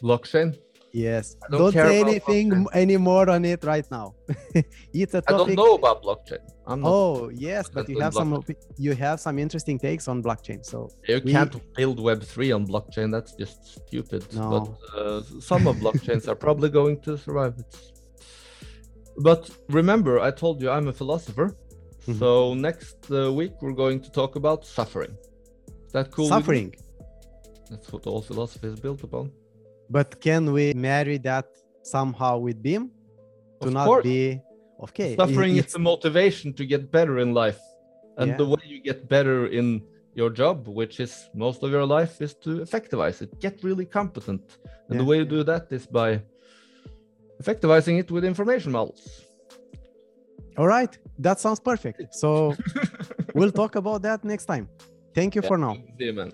blockchain 0.02 0.58
yes. 0.92 1.36
Don't, 1.50 1.60
don't 1.60 1.74
say 1.74 2.00
anything 2.00 2.66
anymore 2.74 3.30
on 3.30 3.46
it 3.46 3.64
right 3.64 3.90
now. 3.92 4.16
It's 4.94 5.14
a 5.14 5.22
topic 5.22 5.36
i 5.36 5.38
don't 5.38 5.56
know 5.56 5.76
about 5.76 6.04
blockchain. 6.04 6.40
Oh 6.68 7.30
yes 7.30 7.70
but 7.70 7.90
you 7.90 8.00
have 8.00 8.14
some 8.14 8.44
you 8.78 8.94
have 8.94 9.20
some 9.20 9.40
interesting 9.40 9.78
takes 9.80 10.08
on 10.08 10.22
blockchain 10.22 10.64
so 10.64 10.90
you 11.08 11.22
we... 11.24 11.32
can't 11.32 11.56
build 11.76 12.00
web 12.00 12.24
3 12.24 12.52
on 12.52 12.68
blockchain 12.68 13.12
that's 13.12 13.34
just 13.36 13.60
stupid 13.80 14.24
no. 14.34 14.50
but 14.54 15.00
uh, 15.00 15.22
some 15.40 15.68
of 15.68 15.78
blockchains 15.78 16.28
are 16.28 16.36
probably 16.36 16.70
going 16.70 17.00
to 17.02 17.18
survive. 17.18 17.56
It 17.58 17.76
but 19.18 19.50
remember 19.70 20.20
i 20.20 20.32
told 20.32 20.62
you 20.62 20.70
i'm 20.70 20.88
a 20.88 20.94
philosopher. 20.94 21.48
Mm-hmm. 21.50 22.20
so 22.20 22.54
next 22.54 22.98
uh, 23.12 23.34
week 23.34 23.54
we're 23.62 23.80
going 23.86 24.00
to 24.02 24.12
talk 24.12 24.36
about 24.36 24.66
suffering. 24.66 25.14
Is 25.88 25.94
that 25.94 26.12
cool 26.12 26.28
suffering? 26.28 26.76
That's 27.70 27.92
what 27.92 28.06
all 28.08 28.22
philosophy 28.22 28.68
is 28.68 28.80
built 28.80 29.04
upon 29.04 29.32
but 29.90 30.20
can 30.22 30.52
we 30.52 30.74
marry 30.74 31.18
that 31.20 31.48
somehow 31.84 32.38
with 32.38 32.62
BIM 32.62 32.92
to 33.62 33.68
of 33.68 33.74
not 33.74 33.86
course. 33.86 34.04
be 34.04 34.42
okay? 34.84 35.16
Suffering 35.16 35.58
is 35.58 35.76
a 35.76 35.80
motivation 35.80 36.54
to 36.54 36.66
get 36.66 36.92
better 36.92 37.20
in 37.20 37.34
life, 37.34 37.60
and 38.18 38.32
yeah. 38.32 38.38
the 38.38 38.46
way 38.46 38.62
you 38.66 38.82
get 38.82 39.08
better 39.10 39.48
in 39.48 39.82
your 40.14 40.30
job, 40.30 40.68
which 40.68 41.00
is 41.00 41.30
most 41.34 41.64
of 41.64 41.72
your 41.72 41.86
life, 41.86 42.22
is 42.22 42.34
to 42.36 42.60
effectivize 42.60 43.22
it, 43.22 43.40
get 43.40 43.64
really 43.64 43.86
competent, 43.86 44.58
and 44.88 44.96
yeah. 44.96 44.98
the 44.98 45.06
way 45.06 45.18
you 45.18 45.26
do 45.26 45.44
that 45.44 45.68
is 45.72 45.86
by 45.88 46.22
effectivizing 47.42 48.00
it 48.00 48.12
with 48.12 48.24
information 48.26 48.72
models. 48.72 49.26
All 50.58 50.68
right, 50.68 50.98
that 51.20 51.40
sounds 51.40 51.60
perfect. 51.60 52.14
So 52.14 52.56
we'll 53.34 53.52
talk 53.52 53.76
about 53.76 54.02
that 54.02 54.24
next 54.26 54.46
time. 54.46 54.68
Thank 55.16 55.36
you 55.36 55.42
yeah, 55.42 55.48
for 55.48 55.58
now. 55.58 55.74
See 55.98 56.06
you, 56.06 56.14
man. 56.14 56.32